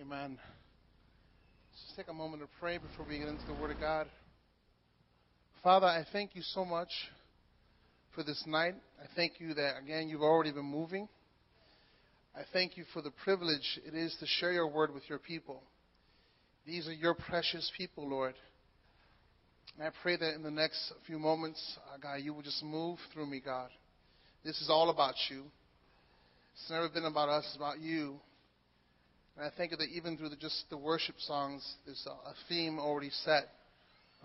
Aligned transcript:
Amen. 0.00 0.38
Let's 1.72 1.94
take 1.94 2.08
a 2.08 2.12
moment 2.16 2.42
to 2.42 2.48
pray 2.58 2.78
before 2.78 3.04
we 3.06 3.18
get 3.18 3.28
into 3.28 3.44
the 3.46 3.52
Word 3.52 3.70
of 3.70 3.78
God. 3.78 4.06
Father, 5.62 5.86
I 5.86 6.06
thank 6.10 6.34
you 6.34 6.40
so 6.54 6.64
much 6.64 6.88
for 8.14 8.22
this 8.22 8.42
night. 8.46 8.76
I 8.98 9.06
thank 9.14 9.34
you 9.40 9.52
that, 9.52 9.74
again, 9.82 10.08
you've 10.08 10.22
already 10.22 10.52
been 10.52 10.64
moving. 10.64 11.06
I 12.34 12.42
thank 12.50 12.78
you 12.78 12.84
for 12.94 13.02
the 13.02 13.10
privilege 13.10 13.78
it 13.86 13.94
is 13.94 14.16
to 14.20 14.26
share 14.26 14.52
your 14.52 14.68
word 14.68 14.94
with 14.94 15.02
your 15.06 15.18
people. 15.18 15.62
These 16.64 16.88
are 16.88 16.94
your 16.94 17.12
precious 17.12 17.70
people, 17.76 18.08
Lord. 18.08 18.36
And 19.76 19.86
I 19.86 19.90
pray 20.02 20.16
that 20.16 20.34
in 20.34 20.42
the 20.42 20.50
next 20.50 20.94
few 21.06 21.18
moments, 21.18 21.62
uh, 21.92 21.98
God, 21.98 22.22
you 22.22 22.32
will 22.32 22.42
just 22.42 22.62
move 22.62 22.98
through 23.12 23.26
me, 23.26 23.42
God. 23.44 23.68
This 24.46 24.62
is 24.62 24.70
all 24.70 24.88
about 24.88 25.14
you. 25.28 25.42
It's 26.54 26.70
never 26.70 26.88
been 26.88 27.04
about 27.04 27.28
us, 27.28 27.44
it's 27.48 27.56
about 27.56 27.80
you. 27.80 28.18
And 29.36 29.46
I 29.46 29.50
thank 29.56 29.70
you 29.70 29.76
that 29.76 29.88
even 29.94 30.16
through 30.16 30.30
the, 30.30 30.36
just 30.36 30.64
the 30.70 30.76
worship 30.76 31.16
songs, 31.18 31.66
there's 31.84 32.06
a, 32.06 32.10
a 32.10 32.34
theme 32.48 32.78
already 32.78 33.10
set, 33.24 33.44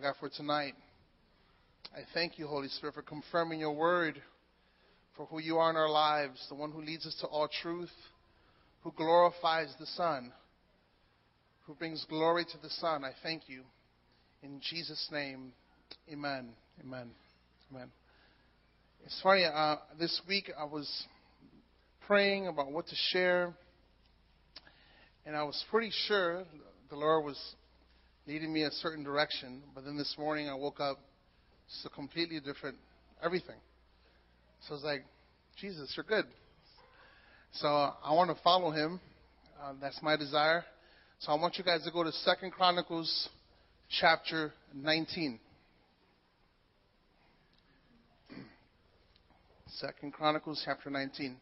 God, 0.01 0.15
for 0.19 0.29
tonight. 0.29 0.73
I 1.93 2.01
thank 2.13 2.37
you, 2.37 2.47
Holy 2.47 2.67
Spirit, 2.67 2.95
for 2.95 3.01
confirming 3.01 3.59
your 3.59 3.73
word, 3.73 4.21
for 5.15 5.25
who 5.27 5.39
you 5.39 5.57
are 5.57 5.69
in 5.69 5.77
our 5.77 5.89
lives, 5.89 6.45
the 6.49 6.55
one 6.55 6.71
who 6.71 6.81
leads 6.81 7.05
us 7.05 7.15
to 7.21 7.27
all 7.27 7.47
truth, 7.61 7.91
who 8.81 8.91
glorifies 8.91 9.73
the 9.79 9.85
Son, 9.85 10.33
who 11.65 11.73
brings 11.75 12.05
glory 12.09 12.43
to 12.43 12.57
the 12.61 12.69
Son. 12.69 13.05
I 13.05 13.11
thank 13.23 13.47
you. 13.47 13.63
In 14.43 14.59
Jesus' 14.59 15.07
name, 15.11 15.53
amen. 16.11 16.49
Amen. 16.81 17.09
Amen. 17.71 17.87
It's 19.05 19.19
funny, 19.23 19.45
uh, 19.45 19.77
this 19.97 20.21
week 20.27 20.51
I 20.59 20.65
was 20.65 20.89
praying 22.05 22.47
about 22.47 22.71
what 22.71 22.87
to 22.87 22.95
share, 23.11 23.53
and 25.25 25.35
I 25.35 25.43
was 25.43 25.63
pretty 25.69 25.91
sure 26.07 26.43
the 26.89 26.95
Lord 26.95 27.25
was 27.25 27.39
leading 28.27 28.53
me 28.53 28.63
a 28.63 28.71
certain 28.71 29.03
direction, 29.03 29.61
but 29.73 29.83
then 29.83 29.97
this 29.97 30.15
morning 30.17 30.49
I 30.49 30.55
woke 30.55 30.79
up 30.79 30.99
it's 31.67 31.85
a 31.85 31.89
completely 31.89 32.39
different 32.39 32.77
everything. 33.23 33.55
So 34.67 34.73
I 34.73 34.73
was 34.75 34.83
like, 34.83 35.05
Jesus, 35.59 35.91
you're 35.95 36.05
good. 36.05 36.25
So 37.53 37.67
I 37.67 38.13
want 38.13 38.35
to 38.35 38.41
follow 38.43 38.71
him. 38.71 38.99
Uh, 39.61 39.73
that's 39.81 39.99
my 40.03 40.15
desire. 40.15 40.63
So 41.19 41.31
I 41.31 41.35
want 41.35 41.57
you 41.57 41.63
guys 41.63 41.83
to 41.85 41.91
go 41.91 42.03
to 42.03 42.11
Second 42.11 42.51
Chronicles 42.51 43.29
chapter 43.99 44.53
19. 44.73 45.39
Second 49.67 50.13
Chronicles 50.13 50.61
chapter 50.65 50.89
19. 50.89 51.37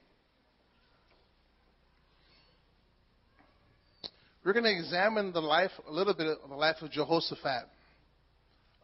We're 4.43 4.51
going 4.51 4.65
to 4.65 4.77
examine 4.77 5.31
the 5.31 5.39
life, 5.39 5.71
a 5.87 5.91
little 5.91 6.13
bit 6.13 6.27
of 6.27 6.49
the 6.49 6.55
life 6.55 6.75
of 6.81 6.91
Jehoshaphat. 6.91 7.63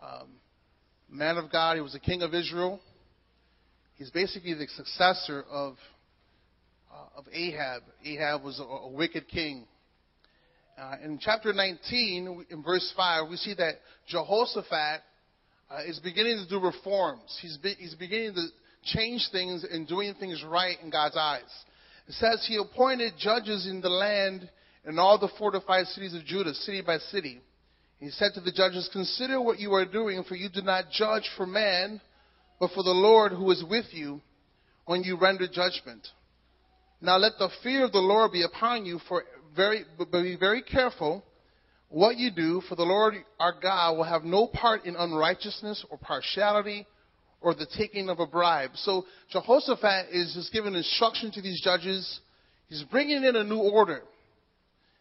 Um, 0.01 0.29
man 1.09 1.35
of 1.35 1.51
God. 1.51 1.75
He 1.75 1.81
was 1.81 1.93
a 1.93 1.99
king 1.99 2.21
of 2.21 2.33
Israel. 2.33 2.79
He's 3.95 4.09
basically 4.09 4.53
the 4.53 4.67
successor 4.67 5.43
of, 5.51 5.75
uh, 6.89 7.19
of 7.19 7.25
Ahab. 7.33 7.81
Ahab 8.05 8.41
was 8.41 8.57
a, 8.57 8.63
a 8.63 8.89
wicked 8.89 9.27
king. 9.27 9.65
Uh, 10.77 10.95
in 11.03 11.19
chapter 11.19 11.51
19, 11.51 12.45
in 12.49 12.63
verse 12.63 12.93
5, 12.95 13.29
we 13.29 13.35
see 13.35 13.53
that 13.55 13.75
Jehoshaphat 14.07 15.01
uh, 15.69 15.79
is 15.85 15.99
beginning 15.99 16.41
to 16.41 16.49
do 16.49 16.65
reforms. 16.65 17.37
He's, 17.41 17.57
be, 17.57 17.73
he's 17.77 17.95
beginning 17.95 18.35
to 18.35 18.45
change 18.85 19.27
things 19.33 19.65
and 19.69 19.85
doing 19.85 20.13
things 20.21 20.41
right 20.47 20.77
in 20.81 20.89
God's 20.89 21.17
eyes. 21.17 21.41
It 22.07 22.13
says 22.13 22.45
he 22.47 22.55
appointed 22.55 23.15
judges 23.19 23.67
in 23.67 23.81
the 23.81 23.89
land 23.89 24.49
in 24.85 24.99
all 24.99 25.17
the 25.17 25.29
fortified 25.37 25.87
cities 25.87 26.13
of 26.13 26.25
Judah, 26.25 26.53
city 26.53 26.81
by 26.81 26.97
city. 26.97 27.41
He 27.99 28.09
said 28.09 28.31
to 28.35 28.41
the 28.41 28.51
judges, 28.51 28.89
Consider 28.91 29.41
what 29.41 29.59
you 29.59 29.73
are 29.73 29.85
doing, 29.85 30.23
for 30.23 30.35
you 30.35 30.49
do 30.49 30.61
not 30.61 30.91
judge 30.91 31.29
for 31.35 31.45
man, 31.45 31.99
but 32.59 32.71
for 32.71 32.83
the 32.83 32.89
Lord 32.91 33.31
who 33.31 33.51
is 33.51 33.63
with 33.69 33.85
you 33.91 34.21
when 34.85 35.03
you 35.03 35.17
render 35.19 35.47
judgment. 35.47 36.07
Now 37.01 37.17
let 37.17 37.33
the 37.37 37.49
fear 37.63 37.85
of 37.85 37.91
the 37.91 37.99
Lord 37.99 38.31
be 38.31 38.43
upon 38.43 38.85
you, 38.85 38.99
for 39.07 39.23
very, 39.55 39.83
but 39.97 40.11
be 40.11 40.37
very 40.39 40.61
careful 40.61 41.23
what 41.89 42.17
you 42.17 42.31
do, 42.31 42.61
for 42.69 42.75
the 42.75 42.83
Lord 42.83 43.15
our 43.39 43.55
God 43.59 43.97
will 43.97 44.03
have 44.03 44.23
no 44.23 44.47
part 44.47 44.85
in 44.85 44.95
unrighteousness 44.95 45.85
or 45.89 45.97
partiality 45.97 46.85
or 47.41 47.55
the 47.55 47.67
taking 47.77 48.09
of 48.09 48.19
a 48.19 48.27
bribe. 48.27 48.71
So 48.75 49.05
Jehoshaphat 49.31 50.07
is 50.11 50.33
just 50.35 50.53
giving 50.53 50.75
instruction 50.75 51.31
to 51.31 51.41
these 51.41 51.61
judges. 51.61 52.19
He's 52.67 52.83
bringing 52.83 53.23
in 53.23 53.35
a 53.35 53.43
new 53.43 53.57
order. 53.59 54.03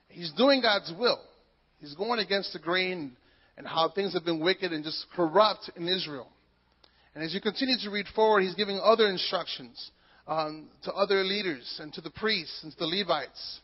He's 0.08 0.32
doing 0.32 0.60
God's 0.62 0.92
will. 0.98 1.20
He's 1.80 1.94
going 1.94 2.18
against 2.18 2.52
the 2.52 2.58
grain 2.58 3.16
and 3.56 3.66
how 3.66 3.90
things 3.90 4.14
have 4.14 4.24
been 4.24 4.40
wicked 4.40 4.72
and 4.72 4.84
just 4.84 5.06
corrupt 5.14 5.70
in 5.76 5.88
Israel. 5.88 6.28
And 7.14 7.24
as 7.24 7.34
you 7.34 7.40
continue 7.40 7.76
to 7.82 7.90
read 7.90 8.06
forward, 8.14 8.42
he's 8.42 8.54
giving 8.54 8.80
other 8.82 9.08
instructions 9.08 9.90
um, 10.26 10.68
to 10.84 10.92
other 10.92 11.24
leaders 11.24 11.78
and 11.80 11.92
to 11.94 12.00
the 12.00 12.10
priests 12.10 12.60
and 12.62 12.72
to 12.72 12.78
the 12.78 12.86
Levites. 12.86 13.60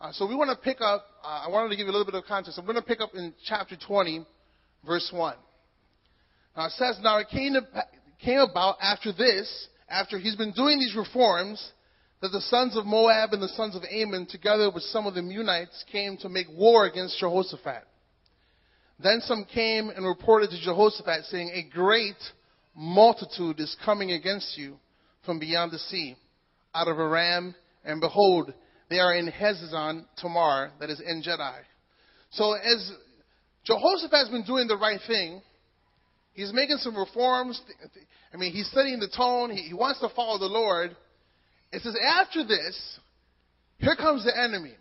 Uh, 0.00 0.12
so 0.12 0.26
we 0.26 0.34
want 0.34 0.48
to 0.50 0.56
pick 0.56 0.80
up, 0.80 1.04
uh, 1.24 1.44
I 1.46 1.50
wanted 1.50 1.70
to 1.70 1.76
give 1.76 1.86
you 1.86 1.90
a 1.90 1.96
little 1.96 2.10
bit 2.10 2.14
of 2.14 2.24
context. 2.24 2.58
I'm 2.58 2.64
going 2.64 2.76
to 2.76 2.82
pick 2.82 3.00
up 3.00 3.10
in 3.14 3.34
chapter 3.44 3.76
20, 3.76 4.24
verse 4.86 5.10
1. 5.12 5.34
Now 6.56 6.66
it 6.66 6.72
says, 6.72 6.98
Now 7.02 7.18
it 7.18 7.28
came, 7.28 7.54
to, 7.54 7.62
came 8.24 8.38
about 8.38 8.76
after 8.80 9.12
this, 9.12 9.68
after 9.88 10.18
he's 10.18 10.36
been 10.36 10.52
doing 10.52 10.78
these 10.78 10.94
reforms, 10.96 11.72
that 12.20 12.30
the 12.30 12.40
sons 12.42 12.76
of 12.76 12.84
Moab 12.84 13.32
and 13.32 13.42
the 13.42 13.48
sons 13.48 13.76
of 13.76 13.82
Ammon, 13.90 14.26
together 14.26 14.70
with 14.70 14.82
some 14.84 15.06
of 15.06 15.14
the 15.14 15.20
Meunites, 15.20 15.84
came 15.90 16.16
to 16.18 16.28
make 16.28 16.46
war 16.50 16.86
against 16.86 17.18
Jehoshaphat. 17.18 17.84
Then 19.00 19.20
some 19.20 19.44
came 19.44 19.90
and 19.90 20.04
reported 20.04 20.50
to 20.50 20.60
Jehoshaphat, 20.60 21.26
saying, 21.26 21.50
A 21.54 21.72
great 21.72 22.16
multitude 22.74 23.60
is 23.60 23.76
coming 23.84 24.12
against 24.12 24.58
you 24.58 24.76
from 25.24 25.38
beyond 25.38 25.70
the 25.72 25.78
sea, 25.78 26.16
out 26.74 26.88
of 26.88 26.98
Aram, 26.98 27.54
and 27.84 28.00
behold, 28.00 28.52
they 28.90 28.98
are 28.98 29.14
in 29.14 29.30
Hezazon 29.30 30.04
Tamar, 30.16 30.72
that 30.80 30.90
is 30.90 31.00
Engedi. 31.00 31.62
So 32.30 32.54
as 32.54 32.92
Jehoshaphat 33.64 34.18
has 34.18 34.28
been 34.28 34.44
doing 34.44 34.66
the 34.66 34.76
right 34.76 35.00
thing, 35.06 35.42
he's 36.32 36.52
making 36.52 36.78
some 36.78 36.96
reforms. 36.96 37.60
I 38.32 38.36
mean, 38.36 38.52
he's 38.52 38.70
setting 38.70 38.98
the 38.98 39.08
tone. 39.14 39.50
He, 39.50 39.74
wants 39.74 40.00
to 40.00 40.08
follow 40.14 40.38
the 40.38 40.46
Lord. 40.46 40.96
It 41.72 41.82
says, 41.82 41.94
after 42.02 42.44
this, 42.44 42.98
here 43.78 43.94
comes 43.96 44.24
the 44.24 44.36
enemy, 44.36 44.74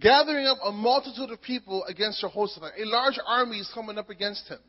gathering 0.00 0.46
up 0.46 0.58
a 0.64 0.72
multitude 0.72 1.30
of 1.30 1.42
people 1.42 1.84
against 1.84 2.20
Jehoshaphat. 2.20 2.72
A 2.78 2.84
large 2.84 3.18
army 3.26 3.58
is 3.58 3.70
coming 3.74 3.98
up 3.98 4.08
against 4.08 4.48
him. 4.48 4.60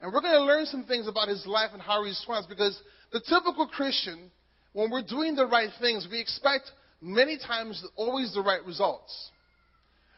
And 0.00 0.12
we're 0.12 0.20
going 0.20 0.34
to 0.34 0.42
learn 0.42 0.66
some 0.66 0.84
things 0.84 1.08
about 1.08 1.28
his 1.28 1.46
life 1.46 1.70
and 1.72 1.80
how 1.80 2.02
he 2.02 2.10
responds 2.10 2.46
because 2.46 2.78
the 3.12 3.20
typical 3.20 3.66
Christian, 3.66 4.30
when 4.72 4.90
we're 4.90 5.02
doing 5.02 5.34
the 5.36 5.46
right 5.46 5.70
things, 5.80 6.06
we 6.10 6.20
expect 6.20 6.70
many 7.00 7.38
times 7.38 7.82
always 7.96 8.34
the 8.34 8.42
right 8.42 8.62
results. 8.64 9.30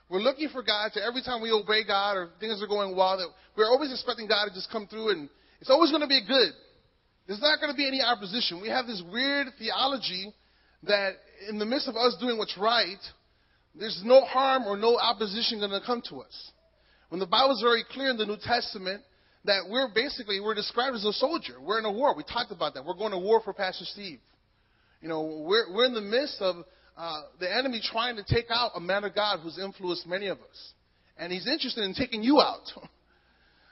We're 0.08 0.20
looking 0.20 0.48
for 0.48 0.62
God 0.62 0.92
to 0.94 1.02
every 1.02 1.22
time 1.22 1.42
we 1.42 1.52
obey 1.52 1.84
God 1.86 2.16
or 2.16 2.30
things 2.40 2.62
are 2.62 2.66
going 2.66 2.96
well, 2.96 3.18
that 3.18 3.28
we're 3.56 3.66
always 3.66 3.92
expecting 3.92 4.26
God 4.26 4.46
to 4.46 4.54
just 4.54 4.70
come 4.72 4.86
through 4.86 5.10
and 5.10 5.28
it's 5.60 5.70
always 5.70 5.90
going 5.90 6.02
to 6.02 6.08
be 6.08 6.22
good. 6.26 6.52
There's 7.28 7.42
not 7.42 7.60
going 7.60 7.70
to 7.70 7.76
be 7.76 7.86
any 7.86 8.00
opposition. 8.00 8.60
We 8.62 8.70
have 8.70 8.86
this 8.86 9.02
weird 9.12 9.48
theology 9.58 10.32
that 10.84 11.12
in 11.50 11.58
the 11.58 11.66
midst 11.66 11.86
of 11.86 11.94
us 11.94 12.16
doing 12.18 12.38
what's 12.38 12.56
right, 12.56 12.98
there's 13.74 14.00
no 14.02 14.22
harm 14.22 14.64
or 14.64 14.78
no 14.78 14.96
opposition 14.98 15.58
going 15.58 15.70
to 15.70 15.82
come 15.84 16.02
to 16.08 16.22
us. 16.22 16.50
When 17.10 17.20
the 17.20 17.26
Bible 17.26 17.52
is 17.52 17.60
very 17.62 17.84
clear 17.90 18.08
in 18.08 18.16
the 18.16 18.24
New 18.24 18.38
Testament 18.42 19.02
that 19.44 19.64
we're 19.68 19.88
basically 19.94 20.40
we're 20.40 20.54
described 20.54 20.96
as 20.96 21.04
a 21.04 21.12
soldier. 21.12 21.60
We're 21.60 21.78
in 21.78 21.84
a 21.84 21.92
war. 21.92 22.16
We 22.16 22.22
talked 22.22 22.50
about 22.50 22.72
that. 22.74 22.84
We're 22.84 22.94
going 22.94 23.12
to 23.12 23.18
war 23.18 23.42
for 23.44 23.52
Pastor 23.52 23.84
Steve. 23.84 24.20
You 25.02 25.08
know, 25.08 25.44
we're 25.46 25.72
we're 25.72 25.84
in 25.84 25.94
the 25.94 26.00
midst 26.00 26.40
of 26.40 26.56
uh, 26.96 27.20
the 27.38 27.54
enemy 27.54 27.80
trying 27.92 28.16
to 28.16 28.24
take 28.24 28.46
out 28.50 28.72
a 28.74 28.80
man 28.80 29.04
of 29.04 29.14
God 29.14 29.40
who's 29.40 29.58
influenced 29.58 30.06
many 30.06 30.28
of 30.28 30.38
us, 30.38 30.72
and 31.16 31.32
he's 31.32 31.46
interested 31.46 31.84
in 31.84 31.94
taking 31.94 32.22
you 32.22 32.40
out. 32.40 32.64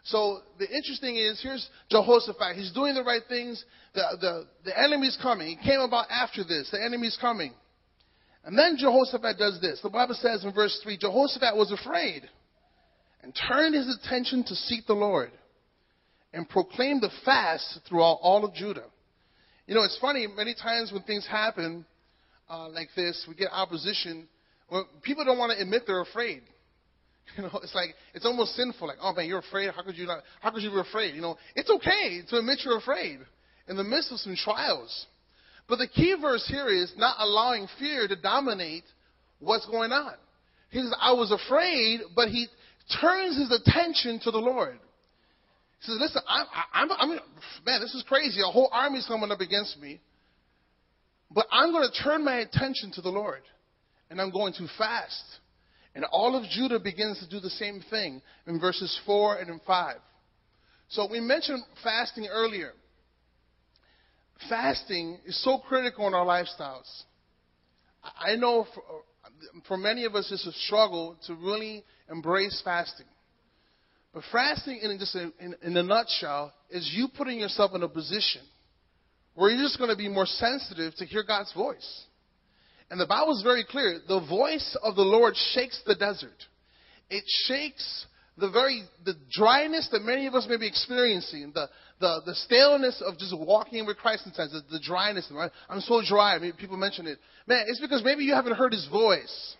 So 0.06 0.38
the 0.58 0.68
interesting 0.70 1.16
is, 1.16 1.40
here's 1.42 1.68
Jehoshaphat. 1.90 2.54
He's 2.54 2.72
doing 2.72 2.94
the 2.94 3.02
right 3.02 3.22
things. 3.28 3.64
The, 3.94 4.02
the, 4.20 4.46
the 4.64 4.78
enemy's 4.78 5.18
coming. 5.20 5.48
He 5.48 5.68
came 5.68 5.80
about 5.80 6.06
after 6.10 6.44
this. 6.44 6.68
The 6.70 6.82
enemy's 6.82 7.18
coming. 7.20 7.52
And 8.44 8.56
then 8.56 8.76
Jehoshaphat 8.78 9.36
does 9.36 9.58
this. 9.60 9.80
The 9.82 9.90
Bible 9.90 10.14
says 10.14 10.44
in 10.44 10.52
verse 10.52 10.78
3, 10.84 10.98
Jehoshaphat 10.98 11.56
was 11.56 11.72
afraid 11.72 12.22
and 13.22 13.36
turned 13.48 13.74
his 13.74 13.98
attention 14.00 14.44
to 14.44 14.54
seek 14.54 14.86
the 14.86 14.94
Lord 14.94 15.32
and 16.32 16.48
proclaimed 16.48 17.02
the 17.02 17.10
fast 17.24 17.80
throughout 17.88 18.18
all 18.22 18.44
of 18.44 18.54
Judah. 18.54 18.84
You 19.66 19.74
know, 19.74 19.82
it's 19.82 19.98
funny, 20.00 20.28
many 20.28 20.54
times 20.54 20.92
when 20.92 21.02
things 21.02 21.26
happen 21.26 21.84
uh, 22.48 22.68
like 22.68 22.90
this, 22.94 23.26
we 23.28 23.34
get 23.34 23.48
opposition. 23.50 24.28
Well, 24.70 24.86
people 25.02 25.24
don't 25.24 25.38
want 25.38 25.50
to 25.50 25.60
admit 25.60 25.82
they're 25.88 26.02
afraid. 26.02 26.42
You 27.36 27.42
know, 27.42 27.60
it's 27.62 27.74
like 27.74 27.90
it's 28.14 28.24
almost 28.24 28.54
sinful. 28.54 28.88
Like, 28.88 28.98
oh 29.02 29.12
man, 29.12 29.26
you're 29.26 29.40
afraid. 29.40 29.70
How 29.74 29.82
could 29.82 29.98
you 29.98 30.06
not? 30.06 30.22
How 30.40 30.50
could 30.50 30.62
you 30.62 30.70
be 30.70 30.78
afraid? 30.78 31.14
You 31.14 31.20
know, 31.20 31.36
it's 31.54 31.68
okay 31.68 32.22
to 32.30 32.38
admit 32.38 32.60
you're 32.64 32.78
afraid 32.78 33.18
in 33.68 33.76
the 33.76 33.84
midst 33.84 34.12
of 34.12 34.18
some 34.20 34.36
trials. 34.36 35.06
But 35.68 35.76
the 35.76 35.88
key 35.88 36.14
verse 36.20 36.46
here 36.48 36.68
is 36.68 36.92
not 36.96 37.16
allowing 37.18 37.66
fear 37.78 38.06
to 38.06 38.16
dominate 38.16 38.84
what's 39.40 39.66
going 39.66 39.92
on. 39.92 40.14
He 40.70 40.78
says, 40.78 40.94
I 41.00 41.12
was 41.12 41.32
afraid, 41.32 42.00
but 42.14 42.28
he 42.28 42.46
turns 43.00 43.36
his 43.36 43.50
attention 43.50 44.20
to 44.24 44.30
the 44.30 44.38
Lord. 44.38 44.78
He 45.80 45.86
says, 45.86 45.98
listen, 46.00 46.22
I'm, 46.28 46.46
I'm, 46.72 46.90
I'm, 46.92 47.08
man, 47.64 47.80
this 47.80 47.94
is 47.94 48.04
crazy. 48.08 48.40
A 48.40 48.50
whole 48.50 48.70
army's 48.72 49.06
coming 49.06 49.30
up 49.30 49.40
against 49.40 49.78
me. 49.80 50.00
But 51.30 51.46
I'm 51.50 51.72
going 51.72 51.88
to 51.90 52.02
turn 52.02 52.24
my 52.24 52.38
attention 52.38 52.92
to 52.94 53.00
the 53.00 53.08
Lord. 53.08 53.42
And 54.10 54.20
I'm 54.20 54.30
going 54.30 54.52
to 54.54 54.68
fast. 54.78 55.24
And 55.96 56.04
all 56.12 56.36
of 56.36 56.44
Judah 56.50 56.78
begins 56.78 57.18
to 57.20 57.28
do 57.28 57.40
the 57.40 57.48
same 57.48 57.82
thing 57.88 58.20
in 58.46 58.60
verses 58.60 59.00
4 59.06 59.38
and 59.38 59.48
in 59.48 59.60
5. 59.66 59.96
So 60.88 61.08
we 61.10 61.20
mentioned 61.20 61.62
fasting 61.82 62.28
earlier. 62.30 62.72
Fasting 64.50 65.18
is 65.24 65.42
so 65.42 65.56
critical 65.56 66.06
in 66.06 66.12
our 66.12 66.26
lifestyles. 66.26 66.84
I 68.04 68.36
know 68.36 68.66
for, 68.74 68.82
for 69.66 69.76
many 69.78 70.04
of 70.04 70.14
us 70.14 70.30
it's 70.30 70.46
a 70.46 70.52
struggle 70.52 71.16
to 71.28 71.34
really 71.34 71.82
embrace 72.10 72.60
fasting. 72.62 73.06
But 74.12 74.22
fasting, 74.30 74.80
in 74.82 74.98
just 74.98 75.14
a, 75.14 75.32
in, 75.40 75.54
in 75.62 75.76
a 75.78 75.82
nutshell, 75.82 76.52
is 76.68 76.92
you 76.94 77.08
putting 77.08 77.40
yourself 77.40 77.70
in 77.74 77.82
a 77.82 77.88
position 77.88 78.42
where 79.34 79.50
you're 79.50 79.64
just 79.64 79.78
going 79.78 79.90
to 79.90 79.96
be 79.96 80.08
more 80.10 80.26
sensitive 80.26 80.94
to 80.96 81.06
hear 81.06 81.24
God's 81.26 81.54
voice. 81.54 82.04
And 82.90 83.00
the 83.00 83.06
Bible 83.06 83.36
is 83.36 83.42
very 83.42 83.64
clear. 83.64 84.00
The 84.06 84.20
voice 84.20 84.76
of 84.82 84.94
the 84.94 85.02
Lord 85.02 85.34
shakes 85.54 85.80
the 85.86 85.94
desert. 85.94 86.44
It 87.10 87.24
shakes 87.46 88.06
the 88.38 88.50
very 88.50 88.82
the 89.04 89.14
dryness 89.30 89.88
that 89.92 90.02
many 90.02 90.26
of 90.26 90.34
us 90.34 90.46
may 90.48 90.56
be 90.56 90.66
experiencing, 90.66 91.52
the 91.54 91.68
the, 92.00 92.20
the 92.26 92.34
staleness 92.34 93.02
of 93.04 93.18
just 93.18 93.36
walking 93.36 93.86
with 93.86 93.96
Christ 93.96 94.26
in 94.26 94.32
times, 94.32 94.52
the, 94.52 94.62
the 94.70 94.80
dryness. 94.84 95.30
I'm 95.68 95.80
so 95.80 96.02
dry. 96.06 96.38
Mean, 96.38 96.52
people 96.52 96.76
mention 96.76 97.06
it. 97.06 97.18
Man, 97.46 97.64
it's 97.68 97.80
because 97.80 98.02
maybe 98.04 98.24
you 98.24 98.34
haven't 98.34 98.54
heard 98.54 98.72
His 98.72 98.86
voice. 98.88 99.56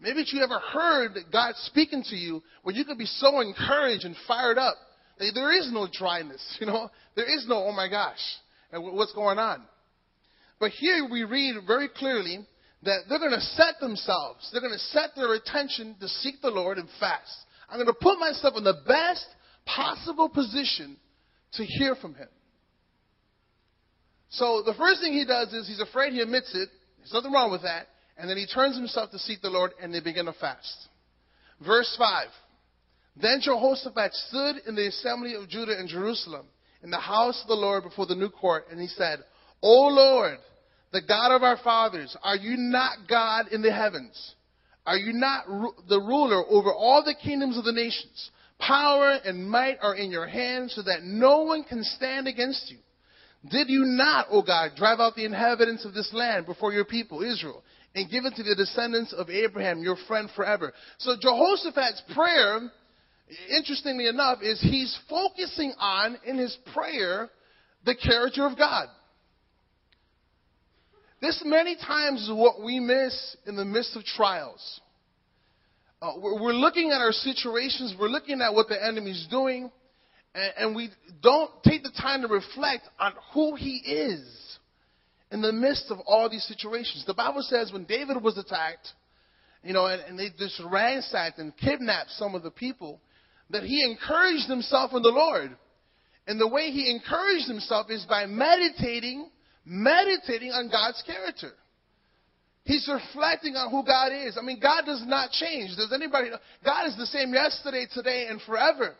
Maybe 0.00 0.24
you 0.26 0.42
ever 0.42 0.58
heard 0.58 1.16
God 1.32 1.54
speaking 1.66 2.02
to 2.10 2.16
you 2.16 2.42
where 2.62 2.74
you 2.74 2.84
could 2.84 2.98
be 2.98 3.06
so 3.06 3.40
encouraged 3.40 4.04
and 4.04 4.16
fired 4.26 4.58
up. 4.58 4.74
There 5.18 5.56
is 5.56 5.70
no 5.72 5.86
dryness, 5.90 6.42
you 6.60 6.66
know. 6.66 6.90
There 7.14 7.26
is 7.26 7.46
no, 7.48 7.66
oh 7.66 7.72
my 7.72 7.88
gosh, 7.88 8.18
and 8.72 8.82
what's 8.82 9.12
going 9.12 9.38
on. 9.38 9.62
But 10.58 10.70
here 10.72 11.08
we 11.10 11.24
read 11.24 11.56
very 11.66 11.88
clearly 11.88 12.46
that 12.82 13.00
they're 13.08 13.18
going 13.18 13.32
to 13.32 13.40
set 13.40 13.80
themselves, 13.80 14.48
they're 14.52 14.60
going 14.60 14.72
to 14.72 14.78
set 14.78 15.10
their 15.16 15.34
attention 15.34 15.96
to 16.00 16.08
seek 16.08 16.40
the 16.42 16.50
Lord 16.50 16.78
and 16.78 16.88
fast. 16.98 17.36
I'm 17.68 17.76
going 17.76 17.86
to 17.86 17.92
put 17.94 18.18
myself 18.18 18.54
in 18.56 18.64
the 18.64 18.80
best 18.86 19.26
possible 19.64 20.28
position 20.28 20.96
to 21.54 21.64
hear 21.64 21.94
from 21.94 22.14
Him. 22.14 22.28
So 24.32 24.62
the 24.64 24.74
first 24.74 25.00
thing 25.00 25.12
he 25.12 25.26
does 25.26 25.52
is 25.52 25.68
he's 25.68 25.80
afraid, 25.80 26.12
he 26.12 26.20
admits 26.20 26.50
it. 26.54 26.68
There's 26.98 27.12
nothing 27.12 27.32
wrong 27.32 27.50
with 27.50 27.62
that. 27.62 27.88
And 28.16 28.28
then 28.28 28.38
he 28.38 28.46
turns 28.46 28.76
himself 28.76 29.10
to 29.10 29.18
seek 29.18 29.42
the 29.42 29.50
Lord 29.50 29.72
and 29.80 29.92
they 29.92 30.00
begin 30.00 30.26
to 30.26 30.32
fast. 30.32 30.88
Verse 31.64 31.94
5. 31.98 32.28
Then 33.20 33.40
Jehoshaphat 33.42 34.14
stood 34.14 34.56
in 34.66 34.74
the 34.74 34.86
assembly 34.88 35.34
of 35.34 35.50
Judah 35.50 35.78
and 35.78 35.86
Jerusalem 35.86 36.46
in 36.82 36.90
the 36.90 36.98
house 36.98 37.40
of 37.42 37.48
the 37.48 37.54
Lord 37.54 37.84
before 37.84 38.06
the 38.06 38.14
new 38.14 38.30
court 38.30 38.64
and 38.70 38.80
he 38.80 38.86
said, 38.86 39.18
O 39.62 39.88
Lord, 39.88 40.38
the 40.92 41.02
God 41.02 41.34
of 41.34 41.42
our 41.42 41.58
fathers, 41.62 42.16
are 42.22 42.36
you 42.36 42.56
not 42.56 43.08
God 43.08 43.48
in 43.48 43.62
the 43.62 43.72
heavens? 43.72 44.34
Are 44.84 44.96
you 44.96 45.12
not 45.12 45.48
ru- 45.48 45.74
the 45.88 46.00
ruler 46.00 46.44
over 46.48 46.72
all 46.72 47.02
the 47.04 47.14
kingdoms 47.14 47.56
of 47.56 47.64
the 47.64 47.72
nations? 47.72 48.30
Power 48.58 49.18
and 49.24 49.48
might 49.48 49.78
are 49.80 49.94
in 49.94 50.10
your 50.10 50.26
hands 50.26 50.74
so 50.74 50.82
that 50.82 51.02
no 51.04 51.42
one 51.42 51.64
can 51.64 51.82
stand 51.84 52.26
against 52.26 52.70
you. 52.70 52.78
Did 53.50 53.68
you 53.68 53.84
not, 53.84 54.26
O 54.30 54.42
God, 54.42 54.72
drive 54.76 55.00
out 55.00 55.16
the 55.16 55.24
inhabitants 55.24 55.84
of 55.84 55.94
this 55.94 56.10
land 56.12 56.46
before 56.46 56.72
your 56.72 56.84
people, 56.84 57.22
Israel, 57.22 57.62
and 57.94 58.10
give 58.10 58.24
it 58.24 58.34
to 58.36 58.42
the 58.42 58.54
descendants 58.54 59.12
of 59.12 59.30
Abraham, 59.30 59.82
your 59.82 59.96
friend 60.06 60.28
forever? 60.36 60.72
So 60.98 61.16
Jehoshaphat's 61.20 62.02
prayer, 62.14 62.70
interestingly 63.50 64.06
enough, 64.06 64.38
is 64.42 64.60
he's 64.60 64.96
focusing 65.08 65.72
on, 65.78 66.18
in 66.24 66.38
his 66.38 66.56
prayer, 66.72 67.30
the 67.84 67.96
character 67.96 68.46
of 68.46 68.56
God. 68.56 68.86
This 71.22 71.40
many 71.46 71.76
times 71.76 72.22
is 72.22 72.32
what 72.32 72.60
we 72.62 72.80
miss 72.80 73.36
in 73.46 73.54
the 73.54 73.64
midst 73.64 73.94
of 73.94 74.04
trials. 74.04 74.80
Uh, 76.02 76.14
we're, 76.18 76.42
we're, 76.42 76.52
looking 76.52 76.90
at 76.90 77.00
our 77.00 77.12
situations, 77.12 77.94
we're 77.98 78.08
looking 78.08 78.40
at 78.40 78.52
what 78.52 78.66
the 78.68 78.84
enemy's 78.84 79.28
doing, 79.30 79.70
and, 80.34 80.52
and 80.58 80.76
we 80.76 80.90
don't 81.22 81.50
take 81.62 81.84
the 81.84 81.92
time 81.92 82.22
to 82.22 82.26
reflect 82.28 82.88
on 82.98 83.12
who 83.32 83.54
he 83.54 83.76
is 83.86 84.58
in 85.30 85.40
the 85.42 85.52
midst 85.52 85.92
of 85.92 85.98
all 86.06 86.28
these 86.28 86.42
situations. 86.42 87.04
The 87.06 87.14
Bible 87.14 87.42
says 87.42 87.72
when 87.72 87.84
David 87.84 88.20
was 88.20 88.36
attacked, 88.36 88.88
you 89.62 89.72
know, 89.72 89.86
and, 89.86 90.02
and 90.02 90.18
they 90.18 90.30
just 90.36 90.60
ransacked 90.68 91.38
and 91.38 91.56
kidnapped 91.56 92.10
some 92.10 92.34
of 92.34 92.42
the 92.42 92.50
people, 92.50 93.00
that 93.50 93.62
he 93.62 93.84
encouraged 93.88 94.48
himself 94.48 94.90
in 94.92 95.02
the 95.02 95.10
Lord. 95.10 95.56
And 96.26 96.40
the 96.40 96.48
way 96.48 96.72
he 96.72 96.90
encouraged 96.90 97.46
himself 97.46 97.92
is 97.92 98.04
by 98.06 98.26
meditating 98.26 99.30
meditating 99.64 100.50
on 100.50 100.70
God's 100.70 101.02
character. 101.06 101.52
He's 102.64 102.88
reflecting 102.92 103.56
on 103.56 103.70
who 103.70 103.84
God 103.84 104.12
is. 104.12 104.38
I 104.38 104.44
mean, 104.44 104.60
God 104.60 104.84
does 104.86 105.02
not 105.06 105.30
change. 105.32 105.76
Does 105.76 105.92
anybody 105.92 106.30
know? 106.30 106.38
God 106.64 106.86
is 106.86 106.96
the 106.96 107.06
same 107.06 107.34
yesterday, 107.34 107.86
today, 107.92 108.26
and 108.28 108.40
forever. 108.42 108.94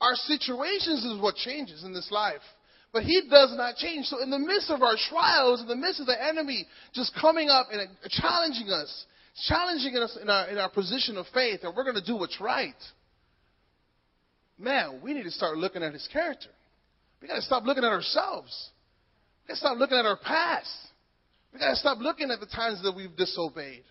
Our 0.00 0.14
situations 0.14 1.04
is 1.04 1.20
what 1.20 1.34
changes 1.34 1.84
in 1.84 1.92
this 1.92 2.08
life. 2.10 2.40
But 2.92 3.02
He 3.02 3.20
does 3.30 3.52
not 3.56 3.76
change. 3.76 4.06
So 4.06 4.22
in 4.22 4.30
the 4.30 4.38
midst 4.38 4.70
of 4.70 4.82
our 4.82 4.96
trials, 5.10 5.60
in 5.60 5.68
the 5.68 5.76
midst 5.76 6.00
of 6.00 6.06
the 6.06 6.16
enemy 6.22 6.66
just 6.94 7.12
coming 7.20 7.50
up 7.50 7.66
and 7.70 7.88
challenging 8.08 8.70
us, 8.70 9.04
challenging 9.46 9.94
us 9.96 10.16
in 10.20 10.30
our, 10.30 10.48
in 10.48 10.56
our 10.56 10.70
position 10.70 11.18
of 11.18 11.26
faith, 11.34 11.60
and 11.64 11.76
we're 11.76 11.84
going 11.84 11.96
to 11.96 12.04
do 12.04 12.16
what's 12.16 12.40
right, 12.40 12.74
man, 14.58 15.00
we 15.02 15.12
need 15.12 15.24
to 15.24 15.30
start 15.30 15.58
looking 15.58 15.82
at 15.82 15.92
His 15.92 16.08
character. 16.10 16.48
We 17.20 17.28
got 17.28 17.36
to 17.36 17.42
stop 17.42 17.64
looking 17.64 17.84
at 17.84 17.90
ourselves. 17.90 18.70
We 19.48 19.52
got 19.52 19.54
to 19.54 19.60
stop 19.60 19.78
looking 19.78 19.96
at 19.96 20.04
our 20.04 20.18
past. 20.18 20.70
We 21.54 21.60
got 21.60 21.70
to 21.70 21.76
stop 21.76 21.98
looking 21.98 22.30
at 22.30 22.40
the 22.40 22.46
times 22.46 22.82
that 22.82 22.94
we've 22.94 23.16
disobeyed 23.16 23.82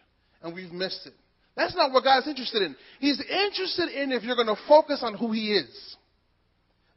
and 0.44 0.54
we've 0.54 0.71
missed 0.71 1.07
it. 1.07 1.13
That's 1.56 1.75
not 1.75 1.92
what 1.92 2.04
God's 2.04 2.27
interested 2.27 2.62
in. 2.62 2.75
He's 3.00 3.19
interested 3.19 3.89
in 3.89 4.12
if 4.12 4.21
you're 4.21 4.36
to 4.36 4.56
focus 4.68 5.00
on 5.01 5.15
who 5.15 5.31
He 5.31 5.54
is. 5.54 5.95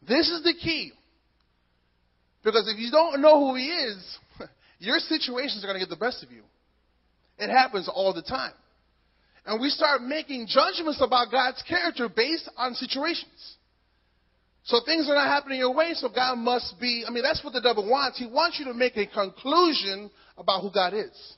This 0.07 0.29
is 0.29 0.43
the 0.45 0.53
key. 0.53 0.93
Because 2.45 2.71
if 2.73 2.79
you 2.79 2.91
don't 2.91 3.23
know 3.23 3.49
who 3.49 3.55
He 3.55 3.67
is, 3.69 4.19
your 4.79 4.99
situations 4.99 5.65
are 5.65 5.73
to 5.73 5.79
get 5.79 5.89
the 5.89 5.97
best 5.97 6.23
of 6.23 6.31
you. 6.31 6.43
It 7.39 7.49
happens 7.49 7.89
all 7.89 8.13
the 8.13 8.23
time. 8.23 8.53
And 9.47 9.59
we 9.59 9.71
start 9.71 10.03
making 10.03 10.47
judgments 10.49 11.01
about 11.01 11.31
God's 11.31 11.63
character 11.67 12.11
based 12.15 12.51
on 12.59 12.75
situations. 12.75 13.57
So 14.71 14.79
things 14.87 15.11
are 15.11 15.17
not 15.17 15.27
happening 15.27 15.59
your 15.59 15.75
way, 15.75 15.95
so 15.95 16.09
God 16.09 16.39
must 16.39 16.79
be. 16.81 17.05
I 17.05 17.11
mean, 17.11 17.25
that's 17.25 17.43
what 17.43 17.53
the 17.53 17.61
devil 17.61 17.91
wants. 17.91 18.21
He 18.21 18.27
wants 18.29 18.61
you 18.61 18.67
to 18.67 18.75
make 18.75 18.97
a 18.97 19.05
conclusion 19.05 20.13
about 20.39 20.63
who 20.63 20.71
God 20.71 20.95
is. 20.95 21.35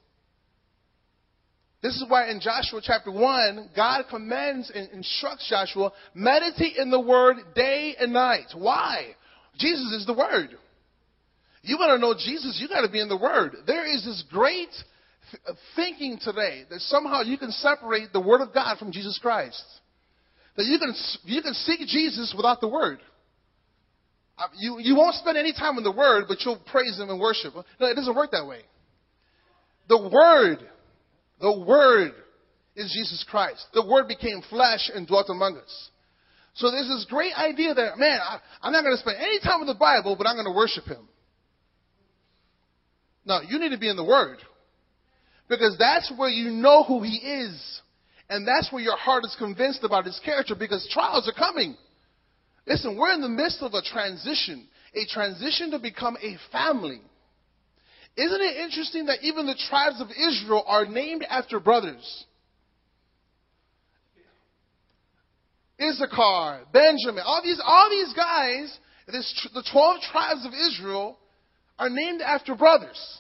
This 1.83 1.97
is 1.97 2.05
why 2.09 2.31
in 2.31 2.41
Joshua 2.41 2.83
chapter 2.85 3.11
1, 3.11 3.71
God 3.75 4.05
commands 4.11 4.71
and 4.75 4.91
instructs 4.91 5.49
Joshua, 5.49 5.93
meditate 6.15 6.77
in 6.77 6.91
the 6.91 7.01
word 7.01 7.39
day 7.55 7.97
and 7.99 8.13
night. 8.13 8.53
Why? 8.55 9.17
Jesus 9.59 9.93
is 9.93 10.07
the 10.07 10.13
word. 10.13 10.51
You 11.63 11.79
want 11.79 11.99
to 11.99 11.99
know 11.99 12.13
Jesus, 12.13 12.59
you 12.61 12.69
got 12.69 12.83
to 12.83 12.93
be 12.93 13.01
in 13.01 13.09
the 13.09 13.17
word. 13.17 13.57
There 13.67 13.87
is 13.87 14.05
this 14.05 14.23
great 14.31 14.69
thinking 15.75 16.19
today 16.23 16.65
that 16.69 16.81
somehow 16.83 17.23
you 17.23 17.39
can 17.39 17.51
separate 17.51 18.13
the 18.13 18.21
word 18.21 18.43
of 18.43 18.53
God 18.53 18.77
from 18.77 18.93
Jesus 18.93 19.19
Christ. 19.23 19.65
That 20.59 20.67
you 20.67 20.79
can, 20.79 20.95
you 21.25 21.41
can 21.41 21.55
seek 21.55 21.81
Jesus 21.89 22.35
without 22.37 22.61
the 22.61 22.69
word. 22.69 23.01
You, 24.59 24.79
you 24.81 24.97
won't 24.97 25.15
spend 25.17 25.37
any 25.37 25.53
time 25.53 25.79
in 25.79 25.85
the 25.85 25.93
Word, 25.93 26.25
but 26.29 26.39
you'll 26.45 26.61
praise 26.71 26.99
Him 26.99 27.11
and 27.11 27.21
worship. 27.21 27.55
Him. 27.55 27.65
No, 27.81 27.87
it 27.87 27.95
doesn't 27.95 28.15
work 28.15 28.31
that 28.33 28.47
way. 28.47 28.61
The 29.89 30.09
Word, 30.09 30.59
the 31.41 31.61
Word 31.61 32.13
is 32.77 32.93
Jesus 32.93 33.25
Christ. 33.29 33.65
The 33.75 33.87
Word 33.87 34.09
became 34.09 34.43
flesh 34.49 34.91
and 34.95 35.07
dwelt 35.07 35.27
among 35.29 35.57
us. 35.57 35.91
So 36.55 36.71
there's 36.71 36.89
this 36.89 37.07
great 37.09 37.33
idea 37.35 37.75
that, 37.75 37.99
man, 37.99 38.19
I, 38.21 38.39
I'm 38.61 38.73
not 38.73 38.83
going 38.83 38.95
to 38.95 39.01
spend 39.01 39.17
any 39.19 39.41
time 39.41 39.61
in 39.63 39.67
the 39.67 39.75
Bible, 39.75 40.17
but 40.17 40.27
I'm 40.27 40.37
going 40.37 40.47
to 40.47 40.57
worship 40.57 40.85
Him. 40.85 41.09
No, 43.25 43.41
you 43.47 43.59
need 43.59 43.71
to 43.71 43.79
be 43.79 43.89
in 43.89 43.97
the 43.97 44.05
Word. 44.05 44.39
Because 45.49 45.77
that's 45.79 46.13
where 46.17 46.29
you 46.29 46.51
know 46.51 46.83
who 46.83 47.03
He 47.03 47.17
is. 47.17 47.81
And 48.29 48.47
that's 48.47 48.73
where 48.73 48.83
your 48.83 48.97
heart 48.97 49.25
is 49.25 49.37
convinced 49.39 49.85
about 49.85 50.07
His 50.07 50.21
character 50.25 50.55
because 50.59 50.89
trials 50.93 51.29
are 51.29 51.39
coming. 51.39 51.77
Listen, 52.67 52.97
we're 52.97 53.13
in 53.13 53.21
the 53.21 53.29
midst 53.29 53.63
of 53.63 53.75
a 53.75 53.83
transition, 53.83 54.67
a 54.95 55.07
transition 55.07 55.73
to 55.73 55.79
become 55.79 56.17
a 56.23 56.37
family. 56.53 57.01
Isn't 58.17 58.41
it 58.41 58.57
interesting 58.59 59.07
that 59.07 59.23
even 59.23 59.47
the 59.47 59.59
tribes 59.69 60.01
of 60.01 60.09
Israel 60.11 60.65
are 60.67 60.87
named 60.87 61.25
after 61.29 61.59
brothers? 61.59 62.25
Issachar, 65.81 66.61
Benjamin, 66.73 67.25
all 67.25 67.43
these, 67.43 67.61
all 67.65 67.91
these 67.91 68.13
guys, 68.13 68.79
this, 69.09 69.49
the 69.55 69.65
12 69.73 70.01
tribes 70.13 70.47
of 70.47 70.53
Israel 70.53 71.19
are 71.79 71.91
named 71.91 72.21
after 72.21 72.55
brothers. 72.55 73.19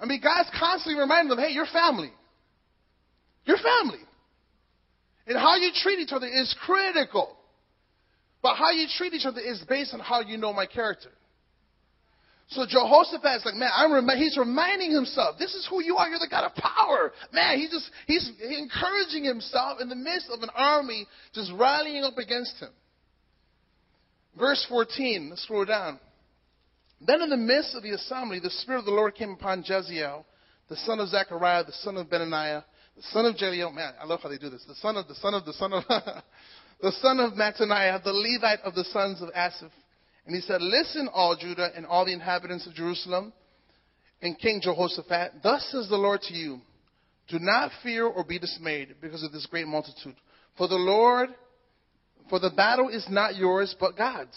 I 0.00 0.06
mean, 0.06 0.20
God's 0.22 0.50
constantly 0.58 1.00
reminding 1.00 1.28
them, 1.28 1.38
hey, 1.38 1.52
you're 1.52 1.66
family. 1.66 2.10
Your 3.44 3.58
family. 3.58 4.00
And 5.26 5.36
how 5.36 5.56
you 5.56 5.70
treat 5.74 6.00
each 6.00 6.12
other 6.12 6.26
is 6.26 6.54
critical. 6.64 7.37
But 8.48 8.56
how 8.56 8.70
you 8.70 8.86
treat 8.96 9.12
each 9.12 9.26
other 9.26 9.42
is 9.42 9.62
based 9.68 9.92
on 9.92 10.00
how 10.00 10.22
you 10.22 10.38
know 10.38 10.54
my 10.54 10.64
character. 10.64 11.10
So 12.48 12.64
Jehoshaphat 12.64 13.36
is 13.36 13.44
like, 13.44 13.56
man, 13.56 13.68
I'm 13.76 13.92
rem- 13.92 14.08
he's 14.16 14.38
reminding 14.38 14.90
himself, 14.90 15.38
this 15.38 15.54
is 15.54 15.66
who 15.68 15.84
you 15.84 15.98
are. 15.98 16.08
You're 16.08 16.18
the 16.18 16.28
God 16.30 16.46
of 16.46 16.54
power. 16.54 17.12
Man, 17.30 17.58
he's 17.58 17.68
just, 17.68 17.90
he's 18.06 18.30
encouraging 18.40 19.24
himself 19.24 19.82
in 19.82 19.90
the 19.90 19.94
midst 19.94 20.30
of 20.32 20.42
an 20.42 20.48
army 20.56 21.06
just 21.34 21.52
rallying 21.56 22.04
up 22.04 22.16
against 22.16 22.56
him. 22.58 22.70
Verse 24.38 24.64
14, 24.70 25.28
let's 25.28 25.42
scroll 25.42 25.66
down. 25.66 26.00
Then 27.06 27.20
in 27.20 27.28
the 27.28 27.36
midst 27.36 27.74
of 27.74 27.82
the 27.82 27.90
assembly, 27.90 28.40
the 28.40 28.48
Spirit 28.48 28.78
of 28.78 28.84
the 28.86 28.92
Lord 28.92 29.14
came 29.14 29.32
upon 29.32 29.62
Jahaziel, 29.62 30.24
the 30.70 30.76
son 30.76 31.00
of 31.00 31.10
Zechariah, 31.10 31.64
the 31.64 31.72
son 31.72 31.98
of 31.98 32.08
Benaiah, 32.08 32.64
the 32.96 33.02
son 33.12 33.26
of 33.26 33.36
Jeiel. 33.36 33.74
Man, 33.74 33.92
I 34.00 34.06
love 34.06 34.20
how 34.22 34.28
they 34.30 34.38
do 34.38 34.50
this. 34.50 34.64
The 34.66 34.74
son 34.76 34.96
of, 34.96 35.06
the 35.06 35.14
son 35.16 35.34
of, 35.34 35.44
the 35.44 35.52
son 35.52 35.74
of, 35.74 35.84
the 36.80 36.92
son 37.02 37.20
of 37.20 37.32
Mattaniah, 37.32 38.02
the 38.02 38.12
Levite 38.12 38.60
of 38.60 38.74
the 38.74 38.84
sons 38.84 39.20
of 39.20 39.30
Asaph. 39.34 39.72
And 40.26 40.34
he 40.34 40.42
said, 40.42 40.60
Listen, 40.60 41.08
all 41.12 41.36
Judah 41.36 41.70
and 41.74 41.86
all 41.86 42.04
the 42.04 42.12
inhabitants 42.12 42.66
of 42.66 42.74
Jerusalem, 42.74 43.32
and 44.20 44.38
King 44.38 44.60
Jehoshaphat, 44.62 45.42
thus 45.42 45.66
says 45.70 45.88
the 45.88 45.96
Lord 45.96 46.20
to 46.22 46.34
you, 46.34 46.60
do 47.28 47.38
not 47.38 47.70
fear 47.82 48.06
or 48.06 48.24
be 48.24 48.38
dismayed 48.38 48.96
because 49.00 49.22
of 49.22 49.32
this 49.32 49.46
great 49.46 49.66
multitude. 49.66 50.16
For 50.56 50.66
the 50.66 50.74
Lord, 50.74 51.30
for 52.28 52.38
the 52.38 52.50
battle 52.50 52.88
is 52.88 53.06
not 53.08 53.36
yours, 53.36 53.74
but 53.78 53.96
God's. 53.96 54.36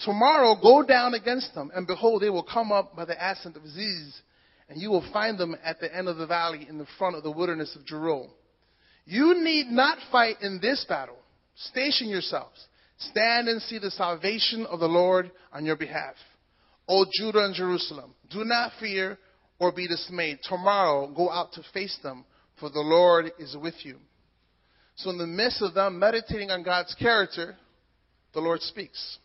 Tomorrow 0.00 0.56
go 0.62 0.82
down 0.82 1.14
against 1.14 1.54
them, 1.54 1.70
and 1.74 1.86
behold, 1.86 2.22
they 2.22 2.30
will 2.30 2.42
come 2.42 2.72
up 2.72 2.96
by 2.96 3.04
the 3.04 3.30
ascent 3.30 3.56
of 3.56 3.66
Ziz, 3.66 4.20
and 4.68 4.80
you 4.80 4.90
will 4.90 5.04
find 5.12 5.38
them 5.38 5.56
at 5.64 5.80
the 5.80 5.94
end 5.94 6.08
of 6.08 6.16
the 6.16 6.26
valley 6.26 6.66
in 6.68 6.78
the 6.78 6.86
front 6.98 7.16
of 7.16 7.22
the 7.22 7.30
wilderness 7.30 7.76
of 7.76 7.84
Jeruel. 7.84 8.30
You 9.04 9.42
need 9.42 9.66
not 9.66 9.98
fight 10.12 10.36
in 10.42 10.60
this 10.62 10.84
battle. 10.88 11.16
Station 11.54 12.08
yourselves. 12.08 12.66
Stand 12.98 13.48
and 13.48 13.62
see 13.62 13.78
the 13.78 13.90
salvation 13.90 14.66
of 14.66 14.80
the 14.80 14.88
Lord 14.88 15.30
on 15.52 15.64
your 15.64 15.76
behalf. 15.76 16.14
O 16.88 17.06
Judah 17.18 17.44
and 17.44 17.54
Jerusalem, 17.54 18.14
do 18.30 18.44
not 18.44 18.72
fear 18.78 19.18
or 19.58 19.72
be 19.72 19.86
dismayed. 19.86 20.38
Tomorrow 20.42 21.12
go 21.14 21.30
out 21.30 21.52
to 21.52 21.62
face 21.72 21.96
them, 22.02 22.24
for 22.58 22.68
the 22.68 22.80
Lord 22.80 23.32
is 23.38 23.56
with 23.56 23.74
you. 23.84 23.96
So, 24.96 25.10
in 25.10 25.18
the 25.18 25.26
midst 25.26 25.62
of 25.62 25.72
them 25.72 25.98
meditating 25.98 26.50
on 26.50 26.62
God's 26.62 26.94
character, 26.94 27.56
the 28.34 28.40
Lord 28.40 28.60
speaks. 28.60 29.18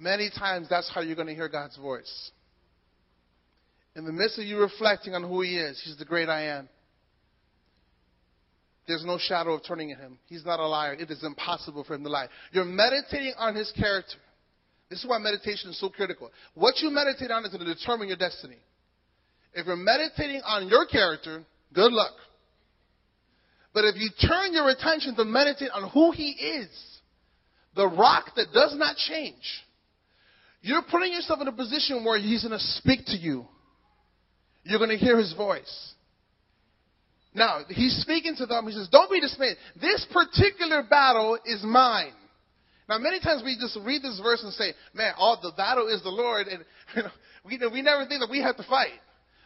Many 0.00 0.30
times, 0.30 0.68
that's 0.68 0.90
how 0.92 1.00
you're 1.00 1.16
going 1.16 1.28
to 1.28 1.34
hear 1.34 1.48
God's 1.48 1.76
voice. 1.76 2.30
In 3.94 4.04
the 4.04 4.12
midst 4.12 4.38
of 4.38 4.44
you 4.44 4.58
reflecting 4.58 5.14
on 5.14 5.22
who 5.22 5.42
He 5.42 5.56
is, 5.56 5.80
He's 5.84 5.96
the 5.96 6.04
great 6.04 6.28
I 6.28 6.42
am. 6.42 6.68
There's 8.88 9.04
no 9.04 9.18
shadow 9.18 9.52
of 9.52 9.62
turning 9.64 9.92
at 9.92 9.98
him. 9.98 10.18
He's 10.26 10.46
not 10.46 10.60
a 10.60 10.66
liar. 10.66 10.94
It 10.94 11.10
is 11.10 11.22
impossible 11.22 11.84
for 11.84 11.94
him 11.94 12.04
to 12.04 12.08
lie. 12.08 12.28
You're 12.52 12.64
meditating 12.64 13.34
on 13.36 13.54
his 13.54 13.70
character. 13.78 14.16
This 14.88 15.00
is 15.00 15.06
why 15.06 15.18
meditation 15.18 15.68
is 15.70 15.78
so 15.78 15.90
critical. 15.90 16.30
What 16.54 16.78
you 16.78 16.90
meditate 16.90 17.30
on 17.30 17.44
is 17.44 17.52
going 17.52 17.66
to 17.66 17.74
determine 17.74 18.08
your 18.08 18.16
destiny. 18.16 18.56
If 19.52 19.66
you're 19.66 19.76
meditating 19.76 20.40
on 20.42 20.68
your 20.68 20.86
character, 20.86 21.44
good 21.74 21.92
luck. 21.92 22.14
But 23.74 23.84
if 23.84 23.96
you 23.96 24.08
turn 24.26 24.54
your 24.54 24.70
attention 24.70 25.14
to 25.16 25.24
meditate 25.26 25.70
on 25.70 25.90
who 25.90 26.10
he 26.12 26.30
is, 26.30 26.70
the 27.76 27.86
rock 27.86 28.30
that 28.36 28.46
does 28.54 28.74
not 28.74 28.96
change, 28.96 29.34
you're 30.62 30.82
putting 30.90 31.12
yourself 31.12 31.42
in 31.42 31.48
a 31.48 31.52
position 31.52 32.04
where 32.04 32.18
he's 32.18 32.42
going 32.42 32.58
to 32.58 32.64
speak 32.64 33.04
to 33.06 33.16
you. 33.16 33.44
You're 34.64 34.78
going 34.78 34.90
to 34.90 34.96
hear 34.96 35.18
his 35.18 35.34
voice. 35.34 35.92
Now, 37.34 37.60
he's 37.68 37.96
speaking 38.00 38.34
to 38.36 38.46
them. 38.46 38.66
He 38.66 38.72
says, 38.72 38.88
Don't 38.90 39.10
be 39.10 39.20
dismayed. 39.20 39.56
This 39.80 40.06
particular 40.12 40.82
battle 40.82 41.38
is 41.44 41.62
mine. 41.62 42.12
Now, 42.88 42.98
many 42.98 43.20
times 43.20 43.42
we 43.44 43.56
just 43.60 43.78
read 43.84 44.02
this 44.02 44.18
verse 44.22 44.42
and 44.42 44.52
say, 44.54 44.72
Man, 44.94 45.12
all 45.18 45.38
the 45.40 45.52
battle 45.56 45.88
is 45.88 46.02
the 46.02 46.10
Lord, 46.10 46.48
and 46.48 46.64
you 46.96 47.02
know, 47.58 47.70
we, 47.70 47.80
we 47.80 47.82
never 47.82 48.06
think 48.06 48.20
that 48.20 48.30
we 48.30 48.42
have 48.42 48.56
to 48.56 48.64
fight. 48.64 48.98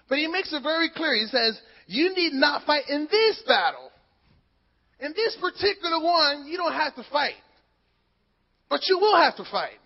But 0.09 0.19
he 0.19 0.27
makes 0.27 0.53
it 0.53 0.63
very 0.63 0.91
clear. 0.95 1.15
He 1.15 1.27
says, 1.27 1.61
You 1.87 2.15
need 2.15 2.33
not 2.33 2.65
fight 2.65 2.85
in 2.89 3.09
this 3.11 3.43
battle. 3.47 3.91
In 5.01 5.13
this 5.17 5.37
particular 5.41 6.01
one, 6.01 6.47
you 6.47 6.57
don't 6.57 6.73
have 6.73 6.95
to 6.95 7.05
fight. 7.11 7.35
But 8.71 8.83
you 8.89 8.99
will 8.99 9.17
have 9.17 9.37
to 9.37 9.45
fight. 9.51 9.77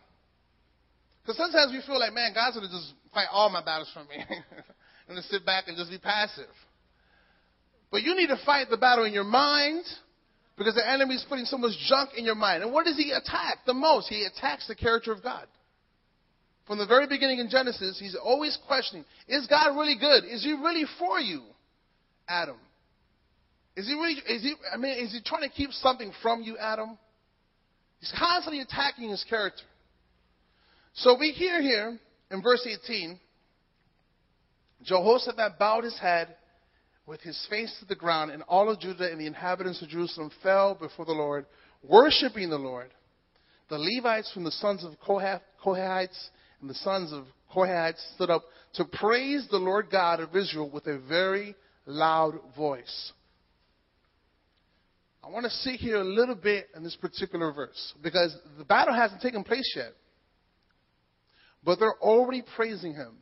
Because 1.22 1.38
sometimes 1.38 1.72
we 1.72 1.80
feel 1.86 1.98
like, 1.98 2.12
man, 2.12 2.32
God's 2.34 2.56
going 2.56 2.68
to 2.68 2.72
just 2.72 2.92
fight 3.12 3.26
all 3.32 3.48
my 3.48 3.64
battles 3.64 3.90
for 3.92 4.04
me. 4.04 4.22
I'm 5.08 5.16
to 5.16 5.22
sit 5.22 5.44
back 5.46 5.64
and 5.66 5.76
just 5.76 5.90
be 5.90 5.98
passive. 5.98 6.52
But 7.96 8.02
you 8.02 8.14
need 8.14 8.26
to 8.26 8.36
fight 8.44 8.68
the 8.68 8.76
battle 8.76 9.06
in 9.06 9.14
your 9.14 9.24
mind 9.24 9.82
because 10.58 10.74
the 10.74 10.86
enemy 10.86 11.14
is 11.14 11.24
putting 11.26 11.46
so 11.46 11.56
much 11.56 11.72
junk 11.88 12.10
in 12.14 12.26
your 12.26 12.34
mind. 12.34 12.62
And 12.62 12.70
what 12.70 12.84
does 12.84 12.98
he 12.98 13.10
attack 13.10 13.60
the 13.64 13.72
most? 13.72 14.10
He 14.10 14.26
attacks 14.26 14.68
the 14.68 14.74
character 14.74 15.12
of 15.12 15.22
God. 15.22 15.46
From 16.66 16.76
the 16.76 16.84
very 16.84 17.06
beginning 17.06 17.38
in 17.38 17.48
Genesis, 17.48 17.98
he's 17.98 18.14
always 18.14 18.58
questioning 18.66 19.06
Is 19.28 19.46
God 19.46 19.78
really 19.78 19.96
good? 19.98 20.24
Is 20.30 20.44
he 20.44 20.52
really 20.52 20.84
for 20.98 21.18
you, 21.18 21.40
Adam? 22.28 22.58
Is 23.78 23.86
he 23.86 23.94
really, 23.94 24.20
is 24.28 24.42
he, 24.42 24.54
I 24.70 24.76
mean, 24.76 24.98
is 24.98 25.12
he 25.12 25.22
trying 25.24 25.48
to 25.48 25.56
keep 25.56 25.70
something 25.72 26.12
from 26.20 26.42
you, 26.42 26.58
Adam? 26.58 26.98
He's 28.00 28.12
constantly 28.18 28.60
attacking 28.60 29.08
his 29.08 29.24
character. 29.26 29.64
So 30.92 31.16
we 31.18 31.30
hear 31.30 31.62
here 31.62 31.98
in 32.30 32.42
verse 32.42 32.68
18 32.84 33.18
Jehoshaphat 34.84 35.58
bowed 35.58 35.84
his 35.84 35.98
head 35.98 36.36
with 37.06 37.20
his 37.20 37.46
face 37.48 37.74
to 37.80 37.86
the 37.86 37.94
ground, 37.94 38.30
and 38.32 38.42
all 38.44 38.68
of 38.68 38.80
Judah 38.80 39.10
and 39.10 39.20
the 39.20 39.26
inhabitants 39.26 39.80
of 39.80 39.88
Jerusalem 39.88 40.30
fell 40.42 40.74
before 40.74 41.04
the 41.04 41.12
Lord, 41.12 41.46
worshiping 41.82 42.50
the 42.50 42.58
Lord. 42.58 42.92
The 43.68 43.78
Levites 43.78 44.32
from 44.32 44.44
the 44.44 44.50
sons 44.50 44.84
of 44.84 44.92
Kohath, 45.00 45.42
Kohathites 45.64 46.30
and 46.60 46.70
the 46.70 46.74
sons 46.74 47.12
of 47.12 47.24
Korahites 47.54 48.00
stood 48.14 48.30
up 48.30 48.44
to 48.74 48.84
praise 48.84 49.46
the 49.50 49.58
Lord 49.58 49.88
God 49.90 50.20
of 50.20 50.34
Israel 50.34 50.70
with 50.70 50.86
a 50.86 50.98
very 50.98 51.54
loud 51.86 52.34
voice. 52.56 53.12
I 55.22 55.30
want 55.30 55.44
to 55.44 55.50
sit 55.50 55.80
here 55.80 55.96
a 55.96 56.04
little 56.04 56.34
bit 56.34 56.68
in 56.76 56.84
this 56.84 56.96
particular 56.96 57.52
verse 57.52 57.94
because 58.02 58.36
the 58.58 58.64
battle 58.64 58.94
hasn't 58.94 59.20
taken 59.20 59.42
place 59.42 59.72
yet. 59.74 59.92
But 61.64 61.80
they're 61.80 62.00
already 62.00 62.44
praising 62.54 62.94
him. 62.94 63.16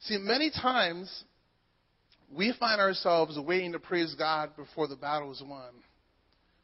See, 0.00 0.18
many 0.18 0.50
times 0.50 1.24
we 2.34 2.52
find 2.58 2.80
ourselves 2.80 3.38
waiting 3.38 3.72
to 3.72 3.78
praise 3.78 4.14
God 4.18 4.50
before 4.56 4.86
the 4.86 4.96
battle 4.96 5.32
is 5.32 5.42
won, 5.44 5.70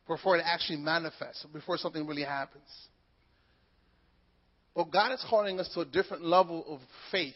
before 0.07 0.37
it 0.37 0.43
actually 0.45 0.79
manifests, 0.79 1.45
before 1.53 1.79
something 1.79 2.07
really 2.07 2.25
happens. 2.25 2.69
But 4.75 4.91
God 4.91 5.13
is 5.13 5.25
calling 5.29 5.61
us 5.61 5.71
to 5.75 5.81
a 5.81 5.85
different 5.85 6.25
level 6.25 6.65
of 6.69 6.81
faith 7.11 7.35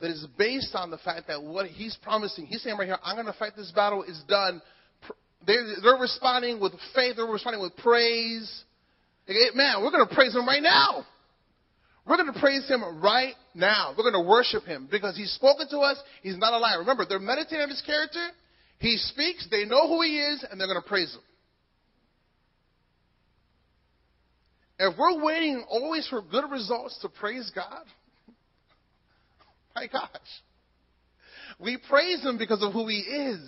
that 0.00 0.10
is 0.10 0.26
based 0.36 0.74
on 0.74 0.90
the 0.90 0.98
fact 0.98 1.28
that 1.28 1.42
what 1.42 1.66
He's 1.66 1.96
promising, 2.02 2.46
He's 2.46 2.62
saying 2.62 2.76
right 2.76 2.86
here, 2.86 2.98
I'm 3.02 3.16
going 3.16 3.26
to 3.26 3.38
fight 3.38 3.52
this 3.56 3.70
battle, 3.74 4.02
is 4.02 4.22
done. 4.28 4.60
They're, 5.46 5.64
they're 5.82 5.96
responding 5.96 6.60
with 6.60 6.72
faith, 6.94 7.16
they're 7.16 7.24
responding 7.24 7.62
with 7.62 7.76
praise. 7.76 8.64
Man, 9.54 9.82
we're 9.82 9.90
going 9.90 10.06
to 10.06 10.14
praise 10.14 10.34
Him 10.34 10.46
right 10.46 10.62
now. 10.62 11.06
We're 12.06 12.16
going 12.16 12.32
to 12.32 12.38
praise 12.38 12.68
him 12.68 13.02
right 13.02 13.34
now. 13.54 13.92
We're 13.96 14.10
going 14.10 14.24
to 14.24 14.28
worship 14.28 14.64
him 14.64 14.88
because 14.90 15.16
he's 15.16 15.32
spoken 15.32 15.68
to 15.70 15.78
us. 15.78 15.98
He's 16.22 16.38
not 16.38 16.52
a 16.52 16.58
liar. 16.58 16.78
Remember, 16.78 17.04
they're 17.08 17.18
meditating 17.18 17.62
on 17.62 17.68
his 17.68 17.82
character. 17.84 18.24
He 18.78 18.96
speaks. 18.96 19.48
They 19.50 19.64
know 19.64 19.88
who 19.88 20.02
he 20.02 20.18
is, 20.18 20.44
and 20.48 20.60
they're 20.60 20.68
going 20.68 20.80
to 20.80 20.88
praise 20.88 21.12
him. 21.12 21.20
If 24.78 24.98
we're 24.98 25.24
waiting 25.24 25.64
always 25.68 26.06
for 26.08 26.22
good 26.22 26.44
results 26.50 26.98
to 27.00 27.08
praise 27.08 27.50
God, 27.54 27.84
my 29.74 29.86
gosh, 29.86 30.10
we 31.58 31.78
praise 31.88 32.22
him 32.22 32.38
because 32.38 32.62
of 32.62 32.72
who 32.72 32.86
he 32.86 32.98
is. 32.98 33.40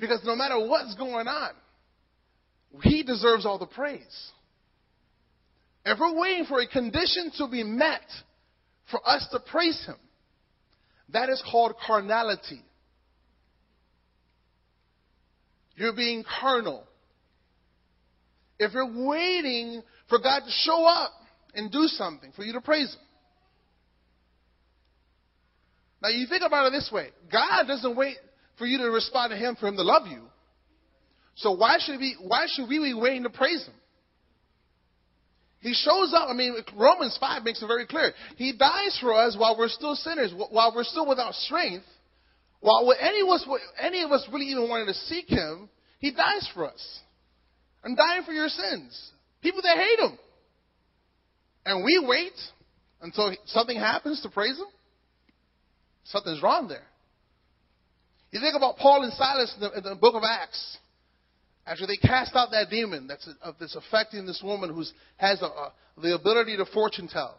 Because 0.00 0.20
no 0.24 0.34
matter 0.34 0.58
what's 0.58 0.94
going 0.96 1.28
on, 1.28 1.50
he 2.82 3.02
deserves 3.02 3.46
all 3.46 3.58
the 3.58 3.66
praise. 3.66 4.32
If 5.84 5.98
we're 5.98 6.18
waiting 6.18 6.44
for 6.46 6.60
a 6.60 6.66
condition 6.66 7.32
to 7.38 7.48
be 7.48 7.64
met 7.64 8.02
for 8.90 9.00
us 9.08 9.26
to 9.32 9.40
praise 9.40 9.84
Him, 9.86 9.96
that 11.12 11.28
is 11.28 11.42
called 11.50 11.74
carnality. 11.86 12.62
You're 15.74 15.96
being 15.96 16.24
carnal. 16.40 16.84
If 18.58 18.72
you're 18.72 19.06
waiting 19.06 19.82
for 20.08 20.18
God 20.18 20.40
to 20.40 20.50
show 20.50 20.86
up 20.86 21.10
and 21.54 21.70
do 21.72 21.86
something 21.86 22.32
for 22.32 22.44
you 22.44 22.52
to 22.52 22.60
praise 22.60 22.92
Him. 22.94 23.00
Now 26.02 26.08
you 26.08 26.26
think 26.26 26.42
about 26.44 26.66
it 26.66 26.70
this 26.70 26.90
way 26.92 27.08
God 27.30 27.64
doesn't 27.66 27.96
wait 27.96 28.16
for 28.58 28.66
you 28.66 28.78
to 28.78 28.84
respond 28.84 29.30
to 29.30 29.36
Him 29.36 29.56
for 29.56 29.66
Him 29.66 29.76
to 29.76 29.82
love 29.82 30.06
you. 30.06 30.22
So 31.36 31.52
why 31.52 31.78
should 31.80 31.98
we, 31.98 32.16
why 32.20 32.46
should 32.48 32.68
we 32.68 32.78
be 32.78 32.94
waiting 32.94 33.22
to 33.24 33.30
praise 33.30 33.64
Him? 33.66 33.74
He 35.62 35.74
shows 35.74 36.12
up. 36.12 36.28
I 36.28 36.34
mean, 36.34 36.56
Romans 36.76 37.16
5 37.20 37.44
makes 37.44 37.62
it 37.62 37.66
very 37.68 37.86
clear. 37.86 38.12
He 38.36 38.52
dies 38.52 38.98
for 39.00 39.14
us 39.14 39.36
while 39.38 39.56
we're 39.56 39.68
still 39.68 39.94
sinners, 39.94 40.34
while 40.50 40.72
we're 40.74 40.82
still 40.82 41.06
without 41.06 41.34
strength. 41.34 41.84
While 42.60 42.92
any 43.00 43.20
of 43.20 43.28
us, 43.28 43.46
any 43.80 44.02
of 44.02 44.10
us 44.10 44.26
really 44.32 44.46
even 44.46 44.68
wanted 44.68 44.86
to 44.86 44.94
seek 44.94 45.28
Him, 45.28 45.68
He 46.00 46.10
dies 46.10 46.48
for 46.52 46.66
us. 46.66 47.00
And 47.84 47.96
dying 47.96 48.24
for 48.24 48.32
your 48.32 48.48
sins. 48.48 49.12
People 49.40 49.62
that 49.62 49.76
hate 49.76 50.00
Him. 50.00 50.18
And 51.64 51.84
we 51.84 52.04
wait 52.08 52.34
until 53.00 53.34
something 53.46 53.78
happens 53.78 54.20
to 54.22 54.30
praise 54.30 54.58
Him. 54.58 54.66
Something's 56.04 56.42
wrong 56.42 56.66
there. 56.66 56.86
You 58.32 58.40
think 58.40 58.56
about 58.56 58.78
Paul 58.78 59.04
and 59.04 59.12
Silas 59.12 59.54
in 59.54 59.60
the, 59.60 59.78
in 59.78 59.84
the 59.84 59.94
book 59.94 60.16
of 60.16 60.22
Acts. 60.24 60.78
After 61.66 61.86
they 61.86 61.96
cast 61.96 62.34
out 62.34 62.50
that 62.50 62.70
demon 62.70 63.06
that's, 63.06 63.28
that's 63.60 63.76
affecting 63.76 64.26
this 64.26 64.40
woman 64.44 64.74
who 64.74 64.84
has 65.16 65.40
a, 65.42 65.46
a, 65.46 65.72
the 66.00 66.14
ability 66.14 66.56
to 66.56 66.66
fortune 66.66 67.08
tell. 67.08 67.38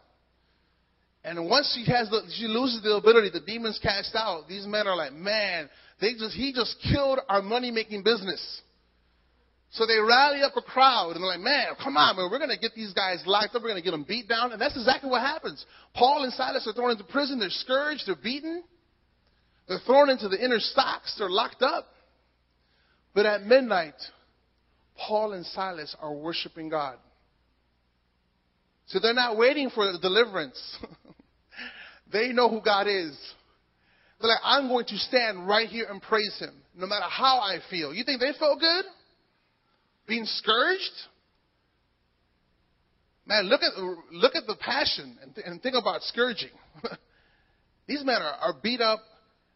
And 1.24 1.48
once 1.48 1.72
she 1.74 1.90
has 1.90 2.08
the, 2.10 2.22
she 2.36 2.46
loses 2.46 2.82
the 2.82 2.96
ability, 2.96 3.30
the 3.30 3.40
demons 3.40 3.78
cast 3.82 4.14
out. 4.14 4.48
These 4.48 4.66
men 4.66 4.86
are 4.86 4.96
like, 4.96 5.12
man, 5.12 5.68
they 6.00 6.12
just 6.12 6.34
he 6.34 6.52
just 6.52 6.76
killed 6.92 7.18
our 7.28 7.42
money 7.42 7.70
making 7.70 8.02
business. 8.02 8.62
So 9.72 9.86
they 9.86 9.98
rally 9.98 10.42
up 10.42 10.52
a 10.56 10.62
crowd 10.62 11.12
and 11.16 11.22
they're 11.22 11.30
like, 11.30 11.40
man, 11.40 11.74
come 11.82 11.96
on, 11.96 12.16
man, 12.16 12.28
we're 12.30 12.38
going 12.38 12.50
to 12.50 12.58
get 12.58 12.74
these 12.76 12.92
guys 12.92 13.22
locked 13.26 13.56
up. 13.56 13.62
We're 13.62 13.70
going 13.70 13.82
to 13.82 13.84
get 13.84 13.90
them 13.90 14.04
beat 14.06 14.28
down. 14.28 14.52
And 14.52 14.60
that's 14.60 14.76
exactly 14.76 15.10
what 15.10 15.20
happens. 15.20 15.64
Paul 15.94 16.22
and 16.22 16.32
Silas 16.32 16.66
are 16.68 16.72
thrown 16.72 16.92
into 16.92 17.04
prison. 17.04 17.40
They're 17.40 17.50
scourged. 17.50 18.04
They're 18.06 18.14
beaten. 18.14 18.62
They're 19.66 19.80
thrown 19.84 20.10
into 20.10 20.28
the 20.28 20.42
inner 20.42 20.60
stocks. 20.60 21.16
They're 21.18 21.30
locked 21.30 21.62
up. 21.62 21.88
But 23.14 23.26
at 23.26 23.46
midnight, 23.46 23.94
Paul 24.96 25.32
and 25.32 25.44
Silas 25.46 25.94
are 26.00 26.12
worshiping 26.12 26.68
God. 26.68 26.96
So 28.86 28.98
they're 29.00 29.14
not 29.14 29.36
waiting 29.36 29.70
for 29.70 29.90
deliverance. 30.00 30.78
they 32.12 32.32
know 32.32 32.48
who 32.48 32.60
God 32.60 32.86
is. 32.86 33.18
They're 34.20 34.28
like, 34.28 34.38
I'm 34.44 34.68
going 34.68 34.86
to 34.86 34.96
stand 34.96 35.48
right 35.48 35.68
here 35.68 35.86
and 35.90 36.00
praise 36.00 36.36
Him, 36.38 36.54
no 36.76 36.86
matter 36.86 37.06
how 37.08 37.38
I 37.38 37.58
feel. 37.70 37.92
You 37.94 38.04
think 38.04 38.20
they 38.20 38.32
felt 38.38 38.60
good? 38.60 38.84
Being 40.06 40.24
scourged? 40.24 40.80
Man, 43.26 43.44
look 43.44 43.62
at, 43.62 43.72
look 44.12 44.34
at 44.36 44.46
the 44.46 44.56
passion 44.56 45.18
and, 45.22 45.34
th- 45.34 45.46
and 45.46 45.62
think 45.62 45.74
about 45.74 46.02
scourging. 46.02 46.50
These 47.86 48.04
men 48.04 48.16
are, 48.16 48.34
are 48.34 48.54
beat 48.62 48.80
up. 48.80 49.00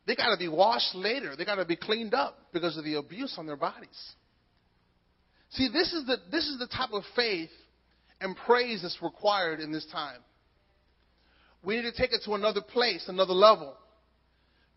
They 0.07 0.17
got 0.17 0.31
to 0.33 0.39
be 0.39 0.49
washed 0.49 0.95
later. 0.95 1.37
They 1.37 1.45
got 1.45 1.57
to 1.57 1.67
be 1.67 1.77
cleaned 1.77 2.15
up 2.15 2.39
because 2.53 2.79
of 2.79 2.85
the 2.85 2.95
abuse 2.95 3.35
on 3.37 3.47
their 3.47 3.57
bodies. 3.57 4.15
See, 5.51 5.69
this 5.73 5.93
is 5.93 6.07
the, 6.07 6.17
this 6.31 6.47
is 6.47 6.59
the 6.59 6.67
type 6.67 6.91
of 6.93 7.03
faith 7.17 7.51
and 8.21 8.37
praise 8.37 8.83
that's 8.83 8.99
required 9.03 9.61
in 9.61 9.73
this 9.73 9.87
time. 9.91 10.19
We 11.65 11.77
need 11.77 11.83
to 11.83 11.93
take 11.93 12.13
it 12.13 12.23
to 12.25 12.35
another 12.35 12.61
place, 12.61 13.05
another 13.09 13.33
level. 13.33 13.75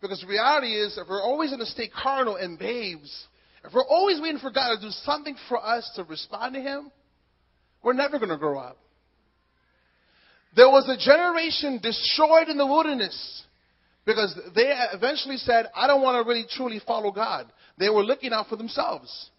Because 0.00 0.20
the 0.20 0.26
reality 0.26 0.74
is, 0.74 0.98
if 0.98 1.08
we're 1.08 1.22
always 1.22 1.50
going 1.50 1.60
to 1.60 1.66
stay 1.66 1.88
carnal 1.88 2.36
and 2.36 2.58
babes, 2.58 3.26
if 3.64 3.72
we're 3.72 3.86
always 3.86 4.20
waiting 4.20 4.40
for 4.40 4.50
God 4.50 4.74
to 4.74 4.80
do 4.80 4.90
something 5.04 5.36
for 5.48 5.64
us 5.64 5.88
to 5.96 6.04
respond 6.04 6.54
to 6.54 6.60
Him, 6.60 6.90
we're 7.82 7.92
never 7.92 8.18
going 8.18 8.30
to 8.30 8.36
grow 8.36 8.58
up. 8.58 8.78
There 10.56 10.68
was 10.68 10.88
a 10.88 10.98
generation 10.98 11.78
destroyed 11.82 12.48
in 12.48 12.58
the 12.58 12.66
wilderness 12.66 13.42
because 14.04 14.36
they 14.54 14.72
eventually 14.92 15.36
said, 15.36 15.66
I 15.74 15.86
don't 15.86 16.02
want 16.02 16.22
to 16.22 16.28
really 16.28 16.46
truly 16.50 16.80
follow 16.84 17.12
God. 17.12 17.50
They 17.78 17.88
were 17.88 18.02
looking 18.02 18.32
out 18.32 18.48
for 18.48 18.56
themselves. 18.56 19.30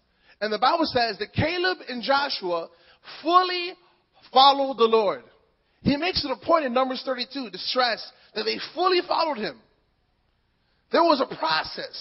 And 0.43 0.51
the 0.51 0.59
Bible 0.59 0.83
says 0.83 1.17
that 1.19 1.31
Caleb 1.31 1.77
and 1.87 2.03
Joshua 2.03 2.67
fully 3.23 3.71
followed 4.33 4.75
the 4.75 4.91
Lord. 4.91 5.23
He 5.83 5.95
makes 5.95 6.25
it 6.25 6.31
a 6.31 6.45
point 6.45 6.65
in 6.65 6.73
Numbers 6.73 7.01
32 7.05 7.49
to 7.49 7.57
stress 7.57 8.03
that 8.35 8.43
they 8.43 8.59
fully 8.75 8.99
followed 9.07 9.37
him. 9.37 9.55
There 10.91 11.01
was 11.01 11.23
a 11.23 11.33
process 11.33 11.95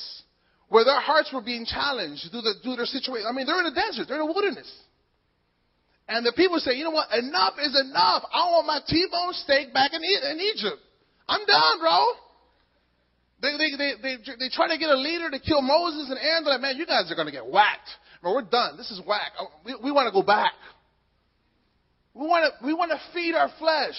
where 0.68 0.82
their 0.82 0.98
hearts 0.98 1.30
were 1.32 1.40
being 1.40 1.64
challenged 1.64 2.32
through, 2.32 2.42
the, 2.42 2.54
through 2.64 2.82
their 2.82 2.90
situation. 2.90 3.30
I 3.30 3.32
mean, 3.32 3.46
they're 3.46 3.62
in 3.62 3.70
the 3.70 3.78
desert, 3.78 4.08
they're 4.08 4.18
in 4.20 4.26
the 4.26 4.32
wilderness. 4.34 4.66
And 6.08 6.26
the 6.26 6.32
people 6.34 6.58
say, 6.58 6.74
you 6.74 6.82
know 6.82 6.90
what, 6.90 7.14
enough 7.14 7.54
is 7.62 7.78
enough. 7.78 8.26
I 8.26 8.50
want 8.50 8.66
my 8.66 8.80
T-bone 8.84 9.34
steak 9.34 9.72
back 9.72 9.92
in, 9.94 10.02
in 10.02 10.40
Egypt. 10.40 10.82
I'm 11.28 11.46
done, 11.46 11.78
bro. 11.78 11.94
They, 13.38 13.54
they, 13.54 13.70
they, 13.78 13.92
they, 14.02 14.16
they 14.34 14.48
try 14.50 14.66
to 14.66 14.78
get 14.78 14.90
a 14.90 14.98
leader 14.98 15.30
to 15.30 15.38
kill 15.38 15.62
Moses 15.62 16.10
and 16.10 16.18
Aaron. 16.18 16.42
They're 16.42 16.54
like, 16.54 16.62
man, 16.62 16.76
you 16.76 16.86
guys 16.86 17.06
are 17.06 17.14
going 17.14 17.30
to 17.30 17.32
get 17.32 17.46
whacked. 17.46 17.86
Bro, 18.22 18.34
we're 18.34 18.42
done. 18.42 18.76
This 18.76 18.90
is 18.90 19.00
whack. 19.06 19.32
Oh, 19.38 19.48
we, 19.64 19.74
we 19.82 19.90
want 19.90 20.06
to 20.06 20.12
go 20.12 20.24
back. 20.24 20.52
We 22.14 22.26
want 22.26 22.52
to, 22.52 22.66
we 22.66 22.72
want 22.72 22.92
to 22.92 23.00
feed 23.12 23.34
our 23.34 23.50
flesh. 23.58 23.96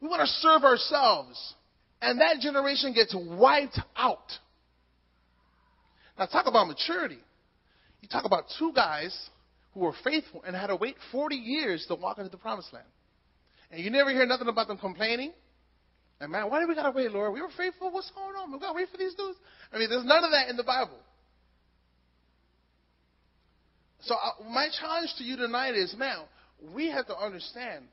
We 0.00 0.08
want 0.08 0.20
to 0.20 0.26
serve 0.26 0.62
ourselves. 0.62 1.54
And 2.02 2.20
that 2.20 2.40
generation 2.40 2.92
gets 2.92 3.14
wiped 3.16 3.80
out. 3.96 4.18
Now, 6.18 6.26
talk 6.26 6.46
about 6.46 6.66
maturity. 6.66 7.18
You 8.02 8.08
talk 8.08 8.24
about 8.24 8.44
two 8.58 8.72
guys 8.74 9.16
who 9.72 9.80
were 9.80 9.94
faithful 10.04 10.42
and 10.46 10.54
had 10.54 10.66
to 10.66 10.76
wait 10.76 10.96
40 11.10 11.36
years 11.36 11.86
to 11.88 11.94
walk 11.94 12.18
into 12.18 12.30
the 12.30 12.36
promised 12.36 12.72
land. 12.72 12.86
And 13.70 13.82
you 13.82 13.90
never 13.90 14.10
hear 14.10 14.26
nothing 14.26 14.48
about 14.48 14.68
them 14.68 14.76
complaining. 14.76 15.32
And 16.20 16.30
man, 16.30 16.50
why 16.50 16.60
did 16.60 16.68
we 16.68 16.74
gotta 16.74 16.90
wait, 16.90 17.10
Lord? 17.10 17.32
We 17.32 17.40
were 17.40 17.48
faithful. 17.56 17.90
What's 17.90 18.10
going 18.10 18.36
on? 18.36 18.52
We 18.52 18.58
gotta 18.58 18.74
wait 18.74 18.88
for 18.90 18.98
these 18.98 19.14
dudes. 19.14 19.38
I 19.72 19.78
mean, 19.78 19.88
there's 19.88 20.04
none 20.04 20.22
of 20.22 20.32
that 20.32 20.48
in 20.50 20.56
the 20.56 20.64
Bible. 20.64 20.98
So 24.12 24.18
uh, 24.18 24.50
my 24.52 24.68
challenge 24.78 25.14
to 25.16 25.24
you 25.24 25.36
tonight 25.38 25.74
is, 25.74 25.94
man, 25.96 26.18
we 26.74 26.90
have 26.90 27.06
to 27.06 27.16
understand 27.16 27.86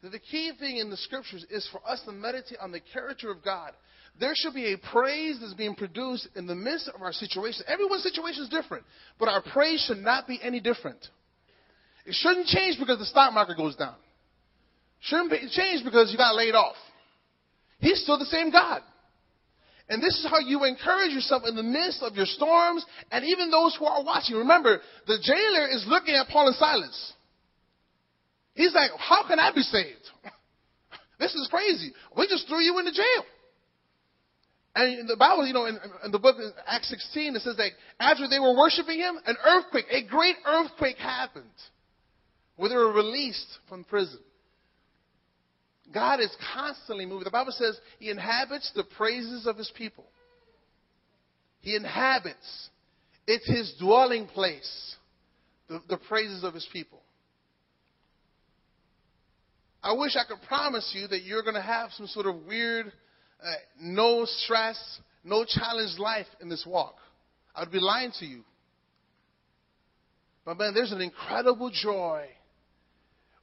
that 0.00 0.12
the 0.12 0.20
key 0.20 0.52
thing 0.60 0.76
in 0.76 0.90
the 0.90 0.96
scriptures 0.96 1.44
is 1.50 1.68
for 1.72 1.80
us 1.84 2.00
to 2.06 2.12
meditate 2.12 2.58
on 2.60 2.70
the 2.70 2.78
character 2.92 3.32
of 3.32 3.42
God. 3.44 3.72
There 4.20 4.32
should 4.36 4.54
be 4.54 4.72
a 4.72 4.78
praise 4.92 5.38
that's 5.40 5.54
being 5.54 5.74
produced 5.74 6.28
in 6.36 6.46
the 6.46 6.54
midst 6.54 6.88
of 6.94 7.02
our 7.02 7.12
situation. 7.12 7.64
Everyone's 7.66 8.04
situation 8.04 8.44
is 8.44 8.48
different, 8.48 8.84
but 9.18 9.28
our 9.28 9.42
praise 9.42 9.84
should 9.88 9.98
not 9.98 10.28
be 10.28 10.38
any 10.40 10.60
different. 10.60 11.04
It 12.06 12.14
shouldn't 12.14 12.46
change 12.46 12.78
because 12.78 13.00
the 13.00 13.06
stock 13.06 13.34
market 13.34 13.56
goes 13.56 13.74
down. 13.74 13.96
Shouldn't 15.00 15.32
change 15.50 15.84
because 15.84 16.12
you 16.12 16.16
got 16.16 16.36
laid 16.36 16.54
off. 16.54 16.76
He's 17.80 18.00
still 18.04 18.20
the 18.20 18.26
same 18.26 18.52
God. 18.52 18.82
And 19.88 20.02
this 20.02 20.14
is 20.14 20.26
how 20.30 20.38
you 20.38 20.64
encourage 20.64 21.12
yourself 21.12 21.42
in 21.46 21.56
the 21.56 21.62
midst 21.62 22.02
of 22.02 22.16
your 22.16 22.26
storms 22.26 22.84
and 23.10 23.24
even 23.24 23.50
those 23.50 23.76
who 23.78 23.84
are 23.84 24.02
watching. 24.02 24.36
Remember, 24.36 24.80
the 25.06 25.18
jailer 25.22 25.68
is 25.68 25.84
looking 25.86 26.14
at 26.14 26.28
Paul 26.28 26.46
and 26.48 26.56
Silas. 26.56 27.12
He's 28.54 28.72
like, 28.74 28.90
how 28.98 29.26
can 29.28 29.38
I 29.38 29.52
be 29.52 29.60
saved? 29.60 30.08
this 31.18 31.34
is 31.34 31.48
crazy. 31.50 31.92
We 32.16 32.26
just 32.28 32.48
threw 32.48 32.60
you 32.60 32.78
into 32.78 32.92
jail. 32.92 33.24
And 34.76 35.00
in 35.00 35.06
the 35.06 35.16
Bible, 35.16 35.46
you 35.46 35.52
know, 35.52 35.66
in, 35.66 35.78
in 36.04 36.10
the 36.10 36.18
book 36.18 36.36
of 36.36 36.52
Acts 36.66 36.88
16, 36.88 37.36
it 37.36 37.42
says 37.42 37.56
that 37.56 37.70
after 38.00 38.26
they 38.26 38.40
were 38.40 38.56
worshiping 38.56 38.98
him, 38.98 39.18
an 39.26 39.36
earthquake, 39.46 39.86
a 39.90 40.02
great 40.06 40.36
earthquake 40.46 40.96
happened 40.96 41.44
where 42.56 42.68
they 42.68 42.76
were 42.76 42.92
released 42.92 43.58
from 43.68 43.84
prison. 43.84 44.18
God 45.94 46.20
is 46.20 46.34
constantly 46.52 47.06
moving. 47.06 47.24
The 47.24 47.30
Bible 47.30 47.52
says 47.52 47.78
he 48.00 48.10
inhabits 48.10 48.70
the 48.74 48.82
praises 48.82 49.46
of 49.46 49.56
his 49.56 49.70
people. 49.76 50.04
He 51.60 51.76
inhabits. 51.76 52.68
It's 53.26 53.48
his 53.48 53.74
dwelling 53.80 54.26
place, 54.26 54.96
the, 55.68 55.80
the 55.88 55.96
praises 55.96 56.42
of 56.42 56.52
his 56.52 56.68
people. 56.72 57.00
I 59.82 59.92
wish 59.92 60.16
I 60.16 60.24
could 60.28 60.46
promise 60.48 60.92
you 60.94 61.06
that 61.08 61.22
you're 61.22 61.42
going 61.42 61.54
to 61.54 61.62
have 61.62 61.90
some 61.92 62.06
sort 62.06 62.26
of 62.26 62.44
weird, 62.46 62.86
uh, 63.42 63.52
no 63.80 64.24
stress, 64.24 64.78
no 65.22 65.44
challenge 65.44 65.98
life 65.98 66.26
in 66.40 66.48
this 66.48 66.64
walk. 66.66 66.96
I'd 67.54 67.70
be 67.70 67.80
lying 67.80 68.12
to 68.18 68.26
you. 68.26 68.42
But 70.44 70.58
man, 70.58 70.74
there's 70.74 70.92
an 70.92 71.00
incredible 71.00 71.70
joy 71.70 72.26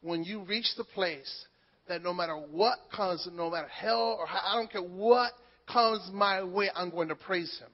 when 0.02 0.24
you 0.24 0.44
reach 0.44 0.68
the 0.78 0.84
place 0.84 1.46
that 1.92 2.04
no 2.04 2.14
matter 2.14 2.36
what 2.36 2.80
comes, 2.96 3.28
no 3.34 3.50
matter 3.50 3.68
hell 3.68 4.18
or 4.18 4.26
I 4.28 4.56
don't 4.56 4.72
care 4.72 4.82
what 4.82 5.34
comes 5.72 6.10
my 6.14 6.42
way, 6.42 6.70
I'm 6.74 6.90
going 6.90 7.10
to 7.10 7.16
praise 7.16 7.60
Him. 7.60 7.70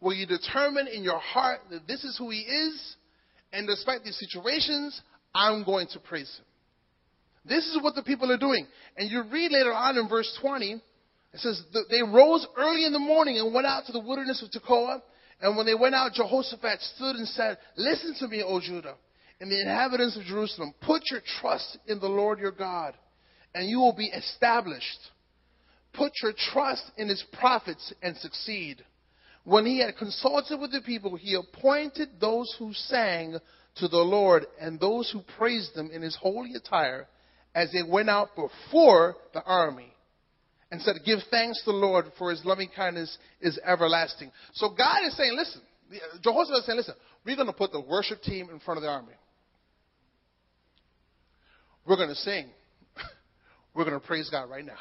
Will 0.00 0.14
you 0.14 0.26
determine 0.26 0.86
in 0.88 1.02
your 1.02 1.18
heart 1.18 1.60
that 1.70 1.86
this 1.86 2.04
is 2.04 2.16
who 2.18 2.30
He 2.30 2.40
is, 2.40 2.96
and 3.52 3.66
despite 3.66 4.04
these 4.04 4.18
situations, 4.18 5.00
I'm 5.34 5.64
going 5.64 5.88
to 5.92 5.98
praise 5.98 6.32
Him? 6.38 6.44
This 7.44 7.66
is 7.66 7.82
what 7.82 7.96
the 7.96 8.02
people 8.02 8.30
are 8.30 8.38
doing. 8.38 8.66
And 8.96 9.10
you 9.10 9.24
read 9.24 9.50
later 9.50 9.72
on 9.72 9.96
in 9.96 10.08
verse 10.08 10.36
20, 10.40 10.74
it 10.74 10.80
says, 11.40 11.60
They 11.90 12.02
rose 12.02 12.46
early 12.56 12.84
in 12.84 12.92
the 12.92 12.98
morning 13.00 13.38
and 13.38 13.52
went 13.52 13.66
out 13.66 13.86
to 13.86 13.92
the 13.92 14.00
wilderness 14.00 14.42
of 14.42 14.50
Tekoa. 14.50 15.02
And 15.40 15.56
when 15.56 15.66
they 15.66 15.74
went 15.74 15.96
out, 15.96 16.12
Jehoshaphat 16.12 16.80
stood 16.80 17.16
and 17.16 17.26
said, 17.28 17.58
Listen 17.76 18.14
to 18.20 18.28
me, 18.28 18.44
O 18.46 18.60
Judah, 18.60 18.94
and 19.40 19.50
the 19.50 19.60
inhabitants 19.60 20.16
of 20.16 20.22
Jerusalem. 20.22 20.72
Put 20.82 21.02
your 21.10 21.20
trust 21.40 21.78
in 21.88 21.98
the 21.98 22.06
Lord 22.06 22.38
your 22.38 22.52
God, 22.52 22.94
and 23.54 23.68
you 23.68 23.78
will 23.78 23.94
be 23.94 24.06
established. 24.06 24.98
Put 25.92 26.12
your 26.22 26.32
trust 26.52 26.84
in 26.96 27.08
his 27.08 27.22
prophets 27.38 27.92
and 28.02 28.16
succeed. 28.16 28.84
When 29.44 29.66
he 29.66 29.80
had 29.80 29.96
consulted 29.96 30.60
with 30.60 30.72
the 30.72 30.80
people, 30.80 31.16
he 31.16 31.34
appointed 31.34 32.08
those 32.20 32.54
who 32.58 32.72
sang 32.72 33.36
to 33.76 33.88
the 33.88 33.98
Lord 33.98 34.46
and 34.60 34.78
those 34.78 35.10
who 35.10 35.20
praised 35.36 35.76
him 35.76 35.90
in 35.92 36.02
his 36.02 36.16
holy 36.20 36.54
attire 36.54 37.08
as 37.54 37.70
they 37.72 37.82
went 37.82 38.08
out 38.08 38.30
before 38.36 39.16
the 39.34 39.42
army 39.42 39.92
and 40.70 40.80
said, 40.80 40.96
Give 41.04 41.18
thanks 41.30 41.62
to 41.64 41.72
the 41.72 41.76
Lord 41.76 42.06
for 42.18 42.30
his 42.30 42.44
loving 42.44 42.70
kindness 42.74 43.16
is 43.40 43.58
everlasting. 43.64 44.30
So 44.54 44.70
God 44.70 45.04
is 45.06 45.16
saying, 45.16 45.34
Listen, 45.36 45.60
Jehoshaphat 46.22 46.58
is 46.58 46.66
saying, 46.66 46.78
Listen, 46.78 46.94
we're 47.24 47.36
going 47.36 47.48
to 47.48 47.52
put 47.52 47.72
the 47.72 47.80
worship 47.80 48.22
team 48.22 48.48
in 48.50 48.60
front 48.60 48.78
of 48.78 48.82
the 48.82 48.88
army. 48.88 49.12
We're 51.86 51.96
going 51.96 52.08
to 52.08 52.14
sing. 52.14 52.46
We're 53.74 53.84
going 53.84 53.98
to 53.98 54.06
praise 54.06 54.28
God 54.30 54.50
right 54.50 54.64
now. 54.64 54.78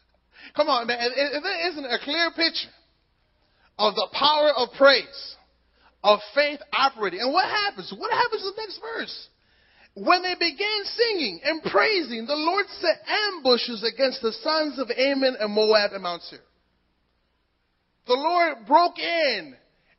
Come 0.56 0.68
on, 0.68 0.86
man. 0.86 0.98
If 1.00 1.42
there 1.42 1.70
isn't 1.70 1.84
a 1.84 1.98
clear 2.04 2.30
picture 2.30 2.68
of 3.78 3.94
the 3.94 4.08
power 4.12 4.50
of 4.56 4.68
praise, 4.76 5.36
of 6.04 6.20
faith 6.34 6.60
operating. 6.72 7.20
And 7.20 7.32
what 7.32 7.46
happens? 7.46 7.92
What 7.96 8.12
happens 8.12 8.42
in 8.42 8.52
the 8.54 8.62
next 8.62 8.80
verse? 8.80 9.28
When 9.94 10.22
they 10.22 10.34
began 10.34 10.84
singing 10.84 11.40
and 11.44 11.62
praising, 11.62 12.26
the 12.26 12.36
Lord 12.36 12.66
set 12.80 13.00
ambushes 13.06 13.82
against 13.82 14.20
the 14.20 14.32
sons 14.42 14.78
of 14.78 14.90
Ammon 14.90 15.36
and 15.40 15.52
Moab 15.52 15.92
and 15.92 16.02
Mount 16.02 16.22
Seir. 16.22 16.40
The 18.06 18.14
Lord 18.14 18.66
broke 18.66 18.98
in 18.98 19.54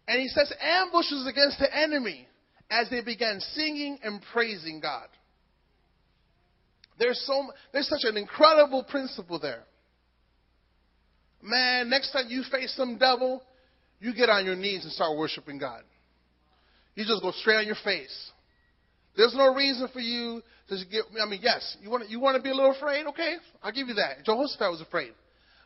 and 0.08 0.22
he 0.22 0.28
sets 0.28 0.54
ambushes 0.62 1.26
against 1.28 1.60
the 1.60 1.76
enemy 1.76 2.28
as 2.70 2.90
they 2.90 3.02
began 3.02 3.40
singing 3.40 3.98
and 4.04 4.22
praising 4.32 4.80
God. 4.80 5.08
There's 6.98 7.22
so 7.26 7.48
there's 7.74 7.88
such 7.88 8.04
an 8.04 8.18
incredible 8.18 8.84
principle 8.84 9.40
there. 9.40 9.64
Man, 11.42 11.90
next 11.90 12.12
time 12.12 12.26
you 12.30 12.44
face 12.52 12.74
some 12.76 12.98
devil, 12.98 13.44
you 14.00 14.14
get 14.14 14.30
on 14.30 14.46
your 14.46 14.56
knees 14.56 14.84
and 14.84 14.92
start 14.92 15.18
worshiping 15.18 15.60
God. 15.60 15.84
You 16.96 17.06
just 17.06 17.22
go 17.22 17.32
straight 17.32 17.58
on 17.58 17.66
your 17.66 17.78
face. 17.84 18.32
There's 19.18 19.36
no 19.36 19.54
reason 19.54 19.88
for 19.94 20.00
you 20.00 20.42
to 20.70 20.76
get. 20.92 21.04
I 21.22 21.30
mean, 21.30 21.40
yes, 21.42 21.78
you 21.82 21.90
want 21.90 22.04
to, 22.04 22.10
you 22.10 22.20
want 22.20 22.38
to 22.38 22.42
be 22.42 22.50
a 22.50 22.54
little 22.54 22.72
afraid. 22.72 23.06
Okay, 23.08 23.36
I'll 23.62 23.72
give 23.72 23.88
you 23.88 23.94
that. 23.96 24.26
Jehoshaphat 24.26 24.72
was 24.72 24.82
afraid, 24.82 25.12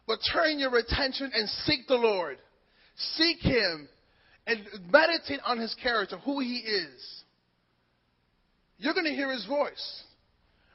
but 0.07 0.19
turn 0.33 0.59
your 0.59 0.75
attention 0.77 1.31
and 1.33 1.47
seek 1.65 1.87
the 1.87 1.95
Lord. 1.95 2.37
Seek 3.15 3.39
Him 3.39 3.87
and 4.45 4.59
meditate 4.91 5.39
on 5.45 5.59
His 5.59 5.75
character, 5.81 6.17
who 6.17 6.39
He 6.39 6.57
is. 6.57 7.23
You're 8.77 8.93
going 8.93 9.05
to 9.05 9.13
hear 9.13 9.31
His 9.31 9.45
voice. 9.45 10.03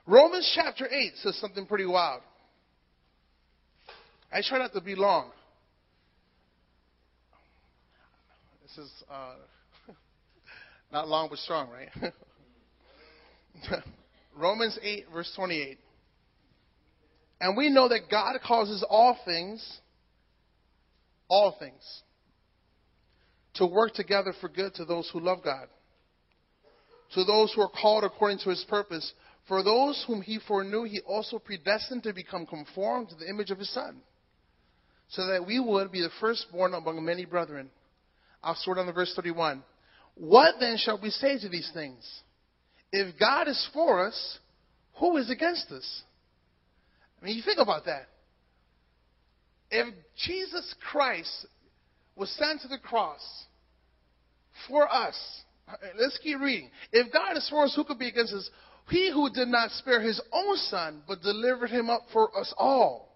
Romans 0.06 0.50
chapter 0.54 0.86
8 0.86 1.12
says 1.16 1.36
something 1.40 1.66
pretty 1.66 1.86
wild. 1.86 2.20
I 4.32 4.42
try 4.46 4.58
not 4.58 4.72
to 4.74 4.80
be 4.80 4.94
long. 4.94 5.30
This 8.62 8.84
is 8.84 8.92
uh, 9.10 9.34
not 10.92 11.08
long 11.08 11.28
but 11.30 11.38
strong, 11.38 11.70
right? 11.70 12.12
Romans 14.36 14.78
8, 14.82 15.04
verse 15.12 15.32
28. 15.36 15.78
And 17.40 17.56
we 17.56 17.70
know 17.70 17.88
that 17.88 18.10
God 18.10 18.36
causes 18.46 18.84
all 18.88 19.18
things, 19.24 19.78
all 21.28 21.56
things, 21.58 22.02
to 23.54 23.66
work 23.66 23.94
together 23.94 24.32
for 24.40 24.48
good 24.48 24.74
to 24.74 24.84
those 24.84 25.08
who 25.12 25.20
love 25.20 25.38
God, 25.44 25.68
to 27.14 27.24
those 27.24 27.52
who 27.54 27.62
are 27.62 27.70
called 27.70 28.04
according 28.04 28.38
to 28.38 28.50
his 28.50 28.64
purpose. 28.68 29.12
For 29.48 29.62
those 29.62 30.02
whom 30.06 30.22
he 30.22 30.38
foreknew, 30.48 30.84
he 30.84 31.00
also 31.00 31.38
predestined 31.38 32.02
to 32.04 32.14
become 32.14 32.46
conformed 32.46 33.10
to 33.10 33.14
the 33.14 33.28
image 33.28 33.50
of 33.50 33.58
his 33.58 33.72
Son, 33.72 34.00
so 35.08 35.26
that 35.26 35.46
we 35.46 35.60
would 35.60 35.92
be 35.92 36.00
the 36.00 36.10
firstborn 36.20 36.72
among 36.74 37.04
many 37.04 37.24
brethren. 37.24 37.70
I'll 38.42 38.54
sort 38.54 38.78
on 38.78 38.86
the 38.86 38.92
verse 38.92 39.12
31. 39.14 39.62
What 40.14 40.56
then 40.60 40.76
shall 40.78 41.00
we 41.00 41.10
say 41.10 41.38
to 41.38 41.48
these 41.48 41.70
things? 41.74 42.22
If 42.92 43.18
God 43.18 43.48
is 43.48 43.68
for 43.74 44.06
us, 44.06 44.38
who 44.98 45.16
is 45.16 45.28
against 45.30 45.70
us? 45.72 46.02
I 47.20 47.26
mean, 47.26 47.36
you 47.36 47.42
think 47.42 47.58
about 47.58 47.84
that. 47.86 48.06
If 49.70 49.92
Jesus 50.24 50.74
Christ 50.90 51.46
was 52.14 52.30
sent 52.38 52.60
to 52.60 52.68
the 52.68 52.78
cross 52.78 53.20
for 54.68 54.90
us, 54.92 55.16
let's 55.98 56.18
keep 56.22 56.38
reading. 56.38 56.70
If 56.92 57.12
God 57.12 57.36
is 57.36 57.48
for 57.48 57.64
us, 57.64 57.74
who 57.74 57.84
could 57.84 57.98
be 57.98 58.08
against 58.08 58.32
us? 58.32 58.48
He 58.88 59.10
who 59.10 59.30
did 59.30 59.48
not 59.48 59.70
spare 59.70 60.00
his 60.00 60.20
own 60.32 60.56
son, 60.56 61.02
but 61.08 61.22
delivered 61.22 61.70
him 61.70 61.88
up 61.88 62.02
for 62.12 62.36
us 62.38 62.52
all, 62.56 63.14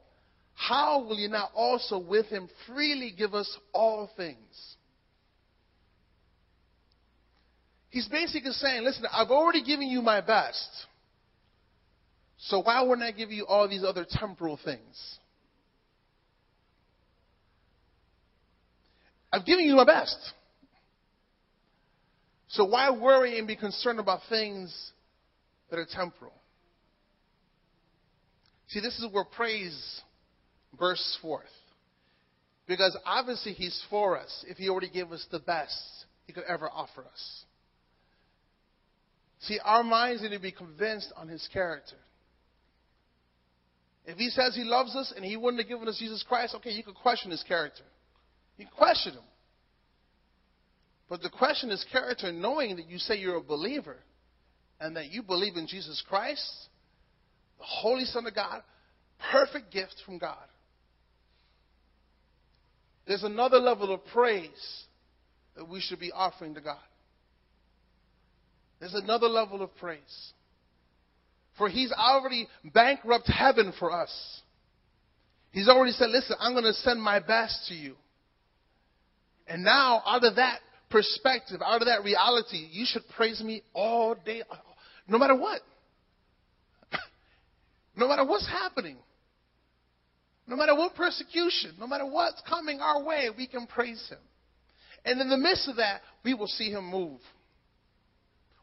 how 0.54 1.04
will 1.04 1.16
he 1.16 1.28
not 1.28 1.50
also 1.54 1.98
with 1.98 2.26
him 2.26 2.48
freely 2.66 3.12
give 3.16 3.34
us 3.34 3.56
all 3.72 4.10
things? 4.16 4.76
He's 7.90 8.08
basically 8.08 8.52
saying, 8.52 8.82
listen, 8.82 9.04
I've 9.12 9.30
already 9.30 9.62
given 9.62 9.88
you 9.88 10.02
my 10.02 10.20
best. 10.20 10.68
So 12.38 12.60
why 12.60 12.82
wouldn't 12.82 13.06
I 13.06 13.12
give 13.12 13.30
you 13.30 13.46
all 13.46 13.68
these 13.68 13.84
other 13.84 14.06
temporal 14.08 14.58
things? 14.62 15.18
I've 19.32 19.44
given 19.44 19.64
you 19.64 19.76
my 19.76 19.84
best. 19.84 20.16
So 22.48 22.64
why 22.64 22.90
worry 22.90 23.38
and 23.38 23.46
be 23.46 23.56
concerned 23.56 24.00
about 24.00 24.20
things 24.28 24.92
that 25.70 25.78
are 25.78 25.86
temporal. 25.90 26.32
See, 28.68 28.80
this 28.80 28.98
is 28.98 29.06
where 29.12 29.24
praise 29.24 30.02
bursts 30.78 31.18
forth. 31.22 31.46
Because 32.66 32.96
obviously 33.06 33.52
He's 33.52 33.82
for 33.88 34.18
us 34.18 34.44
if 34.46 34.58
He 34.58 34.68
already 34.68 34.90
gave 34.90 35.10
us 35.10 35.26
the 35.30 35.38
best 35.38 35.76
He 36.26 36.32
could 36.32 36.44
ever 36.44 36.68
offer 36.70 37.02
us. 37.02 37.44
See, 39.40 39.58
our 39.64 39.82
minds 39.82 40.22
need 40.22 40.32
to 40.32 40.40
be 40.40 40.52
convinced 40.52 41.12
on 41.16 41.28
His 41.28 41.48
character. 41.52 41.96
If 44.04 44.18
He 44.18 44.28
says 44.28 44.54
He 44.54 44.64
loves 44.64 44.94
us 44.94 45.12
and 45.16 45.24
He 45.24 45.36
wouldn't 45.36 45.62
have 45.62 45.68
given 45.68 45.88
us 45.88 45.98
Jesus 45.98 46.24
Christ, 46.28 46.54
okay, 46.56 46.70
you 46.70 46.82
could 46.82 46.94
question 46.94 47.30
His 47.30 47.42
character. 47.42 47.84
You 48.58 48.66
can 48.66 48.74
question 48.74 49.14
Him. 49.14 49.22
But 51.08 51.22
the 51.22 51.30
question 51.30 51.70
is 51.70 51.84
character, 51.90 52.32
knowing 52.32 52.76
that 52.76 52.86
you 52.86 52.98
say 52.98 53.16
you're 53.16 53.36
a 53.36 53.42
believer 53.42 53.96
and 54.80 54.96
that 54.96 55.10
you 55.10 55.22
believe 55.22 55.56
in 55.56 55.66
Jesus 55.66 56.02
Christ, 56.08 56.46
the 57.58 57.64
Holy 57.64 58.04
Son 58.04 58.26
of 58.26 58.34
God, 58.34 58.62
perfect 59.32 59.72
gift 59.72 59.96
from 60.04 60.18
God. 60.18 60.36
There's 63.06 63.24
another 63.24 63.58
level 63.58 63.92
of 63.92 64.04
praise 64.12 64.84
that 65.56 65.68
we 65.68 65.80
should 65.80 65.98
be 65.98 66.12
offering 66.12 66.54
to 66.54 66.60
God. 66.60 66.76
There's 68.80 68.94
another 68.94 69.26
level 69.26 69.62
of 69.62 69.74
praise. 69.76 70.32
For 71.56 71.68
He's 71.68 71.90
already 71.90 72.46
bankrupt 72.72 73.28
heaven 73.28 73.72
for 73.78 73.90
us. 73.92 74.42
He's 75.50 75.68
already 75.68 75.92
said, 75.92 76.10
listen, 76.10 76.36
I'm 76.38 76.52
going 76.52 76.64
to 76.64 76.74
send 76.74 77.02
my 77.02 77.18
best 77.18 77.66
to 77.68 77.74
you. 77.74 77.94
And 79.48 79.64
now, 79.64 80.02
out 80.06 80.22
of 80.22 80.36
that 80.36 80.60
perspective, 80.90 81.60
out 81.64 81.80
of 81.80 81.86
that 81.86 82.04
reality, 82.04 82.68
you 82.70 82.84
should 82.86 83.02
praise 83.16 83.42
me 83.42 83.62
all 83.72 84.14
day, 84.14 84.42
no 85.08 85.18
matter 85.18 85.34
what. 85.34 85.62
no 87.96 88.08
matter 88.08 88.24
what's 88.24 88.46
happening. 88.46 88.98
No 90.46 90.56
matter 90.56 90.74
what 90.74 90.94
persecution, 90.94 91.74
no 91.78 91.86
matter 91.86 92.06
what's 92.06 92.40
coming 92.48 92.80
our 92.80 93.02
way, 93.02 93.28
we 93.36 93.46
can 93.46 93.66
praise 93.66 94.06
Him. 94.08 94.18
And 95.04 95.20
in 95.20 95.28
the 95.28 95.36
midst 95.36 95.68
of 95.68 95.76
that, 95.76 96.00
we 96.24 96.34
will 96.34 96.46
see 96.46 96.70
Him 96.70 96.90
move. 96.90 97.20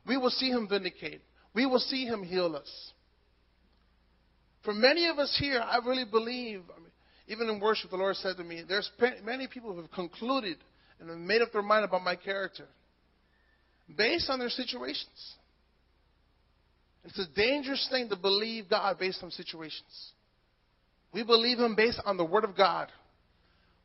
We 0.07 0.17
will 0.17 0.31
see 0.31 0.49
Him 0.49 0.67
vindicate. 0.67 1.21
We 1.53 1.65
will 1.65 1.79
see 1.79 2.05
Him 2.05 2.23
heal 2.23 2.55
us. 2.55 2.91
For 4.63 4.73
many 4.73 5.07
of 5.07 5.19
us 5.19 5.35
here, 5.39 5.61
I 5.61 5.77
really 5.85 6.05
believe, 6.05 6.61
I 6.75 6.79
mean, 6.79 6.91
even 7.27 7.49
in 7.49 7.59
worship, 7.59 7.91
the 7.91 7.97
Lord 7.97 8.15
said 8.15 8.37
to 8.37 8.43
me, 8.43 8.63
there's 8.67 8.89
many 9.23 9.47
people 9.47 9.73
who 9.73 9.81
have 9.81 9.91
concluded 9.91 10.57
and 10.99 11.09
have 11.09 11.19
made 11.19 11.41
up 11.41 11.51
their 11.51 11.61
mind 11.61 11.85
about 11.85 12.03
my 12.03 12.15
character 12.15 12.65
based 13.95 14.29
on 14.29 14.39
their 14.39 14.49
situations. 14.49 15.35
It's 17.05 17.19
a 17.19 17.27
dangerous 17.35 17.87
thing 17.91 18.09
to 18.09 18.15
believe 18.15 18.69
God 18.69 18.97
based 18.99 19.23
on 19.23 19.31
situations. 19.31 20.11
We 21.13 21.23
believe 21.23 21.59
Him 21.59 21.75
based 21.75 22.01
on 22.05 22.17
the 22.17 22.25
Word 22.25 22.43
of 22.43 22.57
God, 22.57 22.91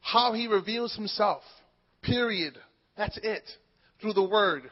how 0.00 0.32
He 0.32 0.46
reveals 0.46 0.94
Himself. 0.96 1.42
Period. 2.02 2.56
That's 2.96 3.18
it. 3.22 3.42
Through 4.00 4.14
the 4.14 4.28
Word. 4.28 4.70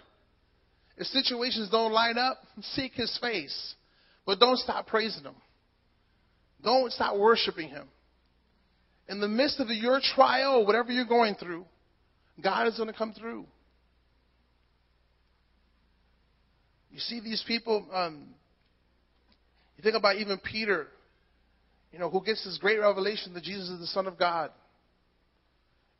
If 0.97 1.07
situations 1.09 1.69
don't 1.71 1.93
line 1.93 2.19
up, 2.19 2.39
seek 2.73 2.95
His 2.95 3.17
face. 3.21 3.75
But 4.27 4.41
don't 4.41 4.59
stop 4.59 4.87
praising 4.87 5.25
Him. 5.25 5.37
Don't 6.63 6.93
stop 6.93 7.17
worshiping 7.17 7.69
Him. 7.69 7.87
In 9.09 9.21
the 9.21 9.29
midst 9.29 9.61
of 9.61 9.69
your 9.69 10.01
trial, 10.15 10.67
whatever 10.67 10.91
you're 10.91 11.05
going 11.05 11.35
through, 11.35 11.65
God 12.43 12.67
is 12.67 12.77
going 12.77 12.89
to 12.89 12.99
come 12.99 13.13
through. 13.13 13.47
You 16.99 17.03
see 17.03 17.21
these 17.21 17.45
people, 17.47 17.87
um, 17.93 18.27
you 19.77 19.85
think 19.85 19.95
about 19.95 20.17
even 20.17 20.37
Peter, 20.39 20.89
you 21.93 21.99
know, 22.01 22.11
who 22.11 22.25
gets 22.25 22.45
this 22.45 22.59
great 22.59 22.81
revelation 22.81 23.35
that 23.35 23.45
Jesus 23.45 23.69
is 23.69 23.79
the 23.79 23.87
Son 23.87 24.09
of 24.09 24.19
God. 24.19 24.51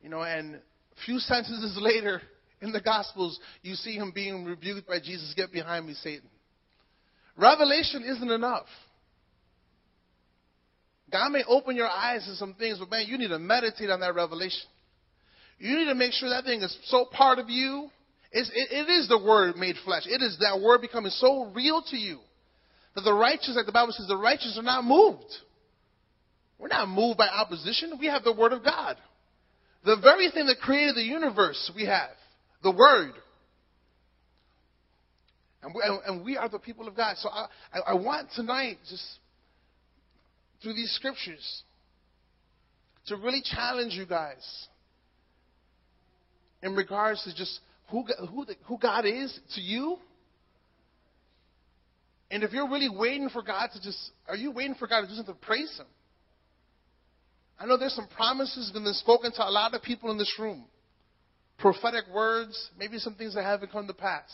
You 0.03 0.09
know, 0.09 0.23
and 0.23 0.57
a 0.57 0.61
few 1.07 1.21
sentences 1.21 1.79
later 1.81 2.21
In 2.61 2.73
the 2.73 2.81
Gospels, 2.81 3.39
you 3.63 3.77
see 3.77 3.95
him 3.95 4.11
being 4.13 4.45
rebuked 4.45 4.89
by 4.89 4.99
Jesus, 4.99 5.33
Get 5.37 5.53
behind 5.53 5.87
me, 5.87 5.95
Satan. 5.95 6.29
Revelation 7.37 8.03
isn't 8.03 8.31
enough. 8.33 8.67
God 11.13 11.31
may 11.31 11.45
open 11.47 11.77
your 11.77 11.87
eyes 11.87 12.25
to 12.25 12.35
some 12.35 12.55
things, 12.55 12.81
but 12.81 12.91
man, 12.91 13.05
you 13.07 13.19
need 13.19 13.29
to 13.29 13.39
meditate 13.39 13.89
on 13.89 14.01
that 14.01 14.17
revelation. 14.17 14.67
You 15.61 15.79
need 15.79 15.85
to 15.85 15.95
make 15.95 16.11
sure 16.11 16.29
that 16.31 16.43
thing 16.43 16.61
is 16.63 16.77
so 16.87 17.05
part 17.05 17.39
of 17.39 17.49
you. 17.49 17.89
It's, 18.31 18.51
it, 18.51 18.69
it 18.71 18.91
is 18.91 19.09
the 19.09 19.19
Word 19.19 19.57
made 19.57 19.77
flesh. 19.85 20.03
It 20.07 20.23
is 20.23 20.39
that 20.41 20.61
Word 20.61 20.81
becoming 20.81 21.11
so 21.13 21.51
real 21.55 21.83
to 21.91 21.97
you 21.97 22.19
that 22.95 23.03
the 23.03 23.15
righteous, 23.15 23.55
like 23.57 23.67
the 23.67 23.73
Bible 23.73 23.93
says, 23.93 24.07
the 24.07 24.17
righteous 24.17 24.57
are 24.59 24.63
not 24.63 24.85
moved. 24.85 25.25
We're 26.59 26.69
not 26.69 26.89
moved 26.89 27.17
by 27.17 27.29
opposition. 27.29 27.93
We 27.99 28.07
have 28.07 28.25
the 28.25 28.33
Word 28.33 28.53
of 28.53 28.65
God. 28.65 28.97
The 29.85 29.97
very 30.03 30.31
thing 30.31 30.47
that 30.47 30.59
created 30.59 30.97
the 30.97 31.03
universe, 31.03 31.71
we 31.75 31.87
have 31.87 32.11
the 32.63 32.73
Word. 32.73 33.13
And 35.63 35.75
we, 35.75 35.83
and 36.07 36.25
we 36.25 36.37
are 36.37 36.49
the 36.49 36.59
people 36.59 36.87
of 36.87 36.97
God. 36.97 37.17
So 37.19 37.29
I, 37.31 37.47
I 37.87 37.95
want 37.95 38.29
tonight, 38.35 38.79
just 38.89 39.05
through 40.63 40.75
these 40.75 40.93
scriptures, 40.93 41.63
to 43.07 43.17
really 43.17 43.43
challenge 43.43 43.95
you 43.95 44.07
guys 44.07 44.67
in 46.63 46.75
regards 46.75 47.23
to 47.25 47.35
just 47.35 47.61
who, 47.91 48.05
who, 48.31 48.47
who 48.65 48.79
God 48.79 49.05
is 49.07 49.39
to 49.55 49.61
you. 49.61 49.97
And 52.31 52.43
if 52.43 52.53
you're 52.53 52.69
really 52.69 52.91
waiting 52.91 53.31
for 53.31 53.43
God 53.43 53.69
to 53.73 53.81
just, 53.81 53.99
are 54.29 54.37
you 54.37 54.51
waiting 54.51 54.75
for 54.75 54.87
God 54.87 55.03
to 55.03 55.09
do 55.09 55.15
something 55.15 55.35
praise 55.41 55.75
Him? 55.79 55.87
I 57.59 57.67
know 57.67 57.77
there's 57.77 57.95
some 57.95 58.09
promises 58.09 58.71
that 58.73 58.79
have 58.79 58.85
been 58.85 58.95
spoken 58.95 59.33
to 59.33 59.49
a 59.49 59.51
lot 59.51 59.75
of 59.75 59.83
people 59.83 60.11
in 60.11 60.19
this 60.19 60.33
room. 60.39 60.67
Prophetic 61.59 62.05
words, 62.15 62.71
maybe 62.79 62.99
some 62.99 63.15
things 63.15 63.35
that 63.35 63.43
haven't 63.43 63.73
come 63.73 63.87
to 63.89 63.95
pass. 63.95 64.31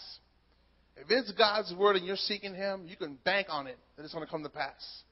If 0.96 1.06
it's 1.08 1.32
God's 1.32 1.72
word 1.78 1.96
and 1.96 2.04
you're 2.04 2.16
seeking 2.16 2.54
Him, 2.54 2.84
you 2.86 2.96
can 2.96 3.16
bank 3.24 3.46
on 3.50 3.66
it 3.66 3.78
that 3.96 4.04
it's 4.04 4.12
going 4.12 4.26
to 4.26 4.30
come 4.30 4.42
to 4.42 4.50
pass. 4.50 5.02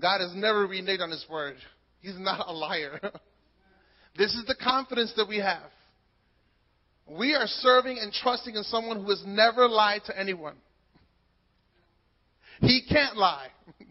God 0.00 0.20
has 0.20 0.34
never 0.34 0.66
reneged 0.66 1.00
on 1.00 1.10
His 1.10 1.24
word. 1.30 1.56
He's 2.00 2.18
not 2.18 2.48
a 2.48 2.52
liar. 2.52 2.98
this 4.16 4.34
is 4.34 4.44
the 4.46 4.54
confidence 4.54 5.12
that 5.16 5.28
we 5.28 5.38
have. 5.38 5.70
We 7.06 7.34
are 7.34 7.46
serving 7.46 7.98
and 7.98 8.12
trusting 8.12 8.54
in 8.54 8.62
someone 8.64 9.02
who 9.02 9.10
has 9.10 9.22
never 9.26 9.68
lied 9.68 10.02
to 10.06 10.18
anyone. 10.18 10.56
He 12.60 12.82
can't 12.88 13.16
lie. 13.16 13.48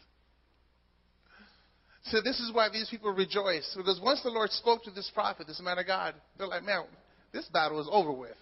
so 2.05 2.21
this 2.21 2.39
is 2.39 2.51
why 2.53 2.69
these 2.69 2.89
people 2.89 3.11
rejoice. 3.11 3.71
Because 3.77 3.99
once 4.01 4.23
the 4.23 4.29
Lord 4.29 4.49
spoke 4.51 4.83
to 4.85 4.91
this 4.91 5.11
prophet, 5.13 5.45
this 5.45 5.61
man 5.61 5.77
of 5.77 5.85
God, 5.85 6.15
they're 6.37 6.47
like, 6.47 6.63
man, 6.63 6.85
this 7.33 7.45
battle 7.49 7.81
is 7.81 7.87
over 7.91 8.11
with. 8.11 8.37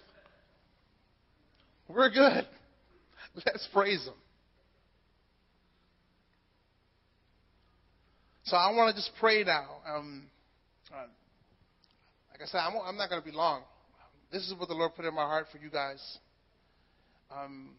We're 1.87 2.09
good. 2.09 2.47
Let's 3.35 3.67
praise 3.73 4.05
him. 4.05 4.13
So 8.43 8.57
I 8.57 8.71
want 8.71 8.95
to 8.95 9.01
just 9.01 9.11
pray 9.19 9.43
now. 9.43 9.77
Um, 9.87 10.23
uh, 10.93 11.05
like 12.41 12.49
I 12.49 12.51
said, 12.53 12.57
I'm, 12.59 12.73
I'm 12.83 12.97
not 12.97 13.07
going 13.07 13.21
to 13.21 13.29
be 13.29 13.35
long. 13.35 13.61
This 14.31 14.41
is 14.47 14.55
what 14.57 14.67
the 14.67 14.73
Lord 14.73 14.95
put 14.95 15.05
in 15.05 15.13
my 15.13 15.21
heart 15.21 15.45
for 15.51 15.59
you 15.59 15.69
guys. 15.69 16.01
Um, 17.31 17.75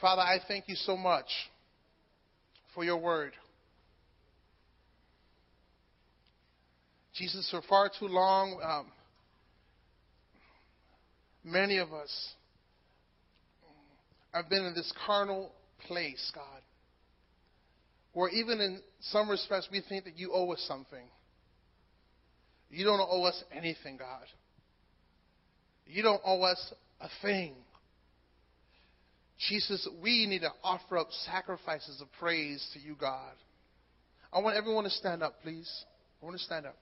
Father, 0.00 0.22
I 0.22 0.38
thank 0.48 0.68
you 0.68 0.74
so 0.74 0.96
much 0.96 1.26
for 2.74 2.82
your 2.82 2.96
word. 2.96 3.32
Jesus, 7.14 7.46
for 7.50 7.60
far 7.68 7.90
too 7.98 8.08
long, 8.08 8.60
um, 8.64 8.86
many 11.44 11.76
of 11.76 11.92
us 11.92 12.32
have 14.32 14.48
been 14.48 14.64
in 14.64 14.74
this 14.74 14.90
carnal 15.06 15.52
place, 15.86 16.32
God 16.34 16.62
where 18.14 18.28
even 18.28 18.60
in 18.60 18.80
some 19.00 19.28
respects 19.28 19.68
we 19.72 19.82
think 19.88 20.04
that 20.04 20.16
you 20.16 20.30
owe 20.32 20.52
us 20.52 20.64
something. 20.68 21.04
You 22.74 22.84
don't 22.84 23.00
owe 23.00 23.22
us 23.22 23.40
anything, 23.52 23.98
God. 23.98 24.26
You 25.86 26.02
don't 26.02 26.20
owe 26.24 26.42
us 26.42 26.72
a 27.00 27.08
thing. 27.22 27.54
Jesus, 29.48 29.88
we 30.02 30.26
need 30.26 30.40
to 30.40 30.50
offer 30.64 30.98
up 30.98 31.08
sacrifices 31.24 32.00
of 32.00 32.08
praise 32.18 32.66
to 32.72 32.80
you, 32.80 32.96
God. 32.98 33.32
I 34.32 34.40
want 34.40 34.56
everyone 34.56 34.84
to 34.84 34.90
stand 34.90 35.22
up, 35.22 35.40
please. 35.42 35.70
I 36.20 36.24
want 36.24 36.36
to 36.36 36.42
stand 36.42 36.66
up. 36.66 36.76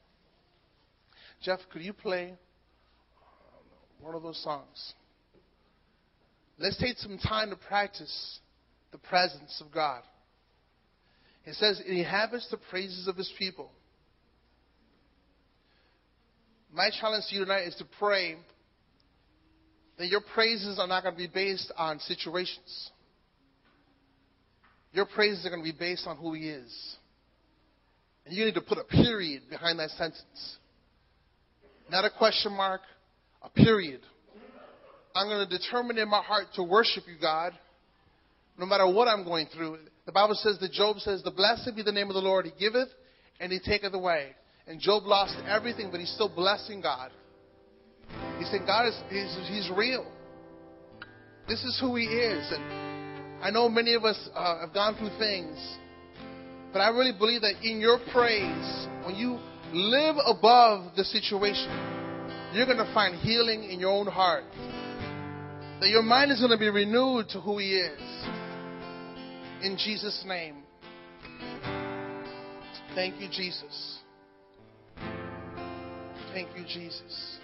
Jeff, 1.43 1.59
could 1.71 1.83
you 1.83 1.93
play 1.93 2.29
um, 2.31 4.01
one 4.01 4.15
of 4.15 4.23
those 4.23 4.43
songs? 4.43 4.95
Let's 6.59 6.79
take 6.79 6.97
some 6.99 7.19
time 7.19 7.51
to 7.51 7.57
practice 7.57 8.39
the 8.93 8.99
presence 8.99 9.61
of 9.61 9.71
God. 9.73 10.03
It 11.45 11.55
says, 11.57 11.83
It 11.85 11.91
inhabits 11.91 12.49
the 12.51 12.59
praises 12.71 13.09
of 13.09 13.17
his 13.17 13.31
people. 13.39 13.71
My 16.73 16.89
challenge 17.01 17.27
to 17.29 17.35
you 17.35 17.43
tonight 17.43 17.69
is 17.69 17.75
to 17.77 17.85
pray 17.99 18.37
that 19.99 20.09
your 20.09 20.23
praises 20.35 20.79
are 20.79 20.87
not 20.87 21.03
going 21.03 21.15
to 21.15 21.19
be 21.19 21.31
based 21.33 21.71
on 21.77 21.99
situations. 22.01 22.91
Your 24.93 25.05
praises 25.05 25.45
are 25.45 25.51
going 25.51 25.63
to 25.63 25.71
be 25.71 25.79
based 25.79 26.07
on 26.07 26.17
who 26.17 26.33
he 26.33 26.49
is. 26.49 26.97
And 28.25 28.35
you 28.35 28.47
need 28.47 28.55
to 28.55 28.63
put 28.63 28.79
a 28.79 28.85
period 28.85 29.43
behind 29.51 29.79
that 29.81 29.91
sentence. 29.91 30.57
Not 31.91 32.07
a 32.07 32.11
question 32.11 32.53
mark, 32.53 32.81
a 33.43 33.51
period. 33.51 34.01
I'm 35.15 35.29
going 35.29 35.47
to 35.47 35.59
determine 35.59 35.99
in 35.99 36.09
my 36.09 36.23
heart 36.23 36.47
to 36.55 36.63
worship 36.63 37.05
you, 37.07 37.17
God, 37.21 37.53
no 38.59 38.65
matter 38.65 38.91
what 38.91 39.09
I'm 39.09 39.25
going 39.25 39.47
through. 39.55 39.77
The 40.07 40.13
Bible 40.13 40.37
says 40.37 40.59
that 40.61 40.73
Job 40.73 41.01
says, 41.01 41.23
The 41.23 41.31
blessed 41.31 41.77
be 41.77 41.83
the 41.83 41.93
name 41.93 42.09
of 42.09 42.15
the 42.15 42.21
Lord. 42.21 42.47
He 42.47 42.53
giveth 42.59 42.89
and 43.41 43.53
he 43.53 43.59
taketh 43.59 43.93
away. 43.93 44.31
And 44.67 44.81
Job 44.81 45.05
lost 45.05 45.37
everything, 45.47 45.91
but 45.91 46.01
he's 46.01 46.13
still 46.13 46.29
blessing 46.29 46.81
God. 46.81 47.11
He 48.39 48.45
said, 48.45 48.61
God 48.67 48.87
is 48.87 48.99
he's, 49.09 49.49
he's 49.49 49.71
real. 49.77 50.07
This 51.49 51.63
is 51.65 51.79
who 51.81 51.97
he 51.97 52.05
is. 52.05 52.53
And 52.53 53.43
I 53.43 53.51
know 53.51 53.69
many 53.69 53.95
of 53.95 54.05
us 54.05 54.29
uh, 54.35 54.61
have 54.61 54.73
gone 54.73 54.97
through 54.97 55.19
things, 55.19 55.59
but 56.73 56.81
I 56.81 56.89
really 56.91 57.13
believe 57.17 57.41
that 57.43 57.63
in 57.63 57.81
your 57.81 57.99
praise, 58.13 58.87
when 59.05 59.17
you 59.17 59.39
live 59.73 60.17
above 60.25 60.95
the 60.97 61.05
situation, 61.05 61.71
you're 62.55 62.67
going 62.67 62.79
to 62.79 62.95
find 62.95 63.17
healing 63.17 63.65
in 63.65 63.81
your 63.81 63.91
own 63.91 64.07
heart. 64.07 64.45
That 65.81 65.89
your 65.89 66.03
mind 66.03 66.31
is 66.31 66.39
going 66.39 66.53
to 66.53 66.59
be 66.59 66.69
renewed 66.69 67.29
to 67.31 67.41
who 67.41 67.59
he 67.59 67.75
is. 67.75 68.01
In 69.63 69.77
Jesus' 69.77 70.23
name. 70.27 70.63
Thank 72.95 73.21
you, 73.21 73.29
Jesus. 73.29 74.02
Thank 76.33 76.49
you, 76.57 76.65
Jesus. 76.65 77.39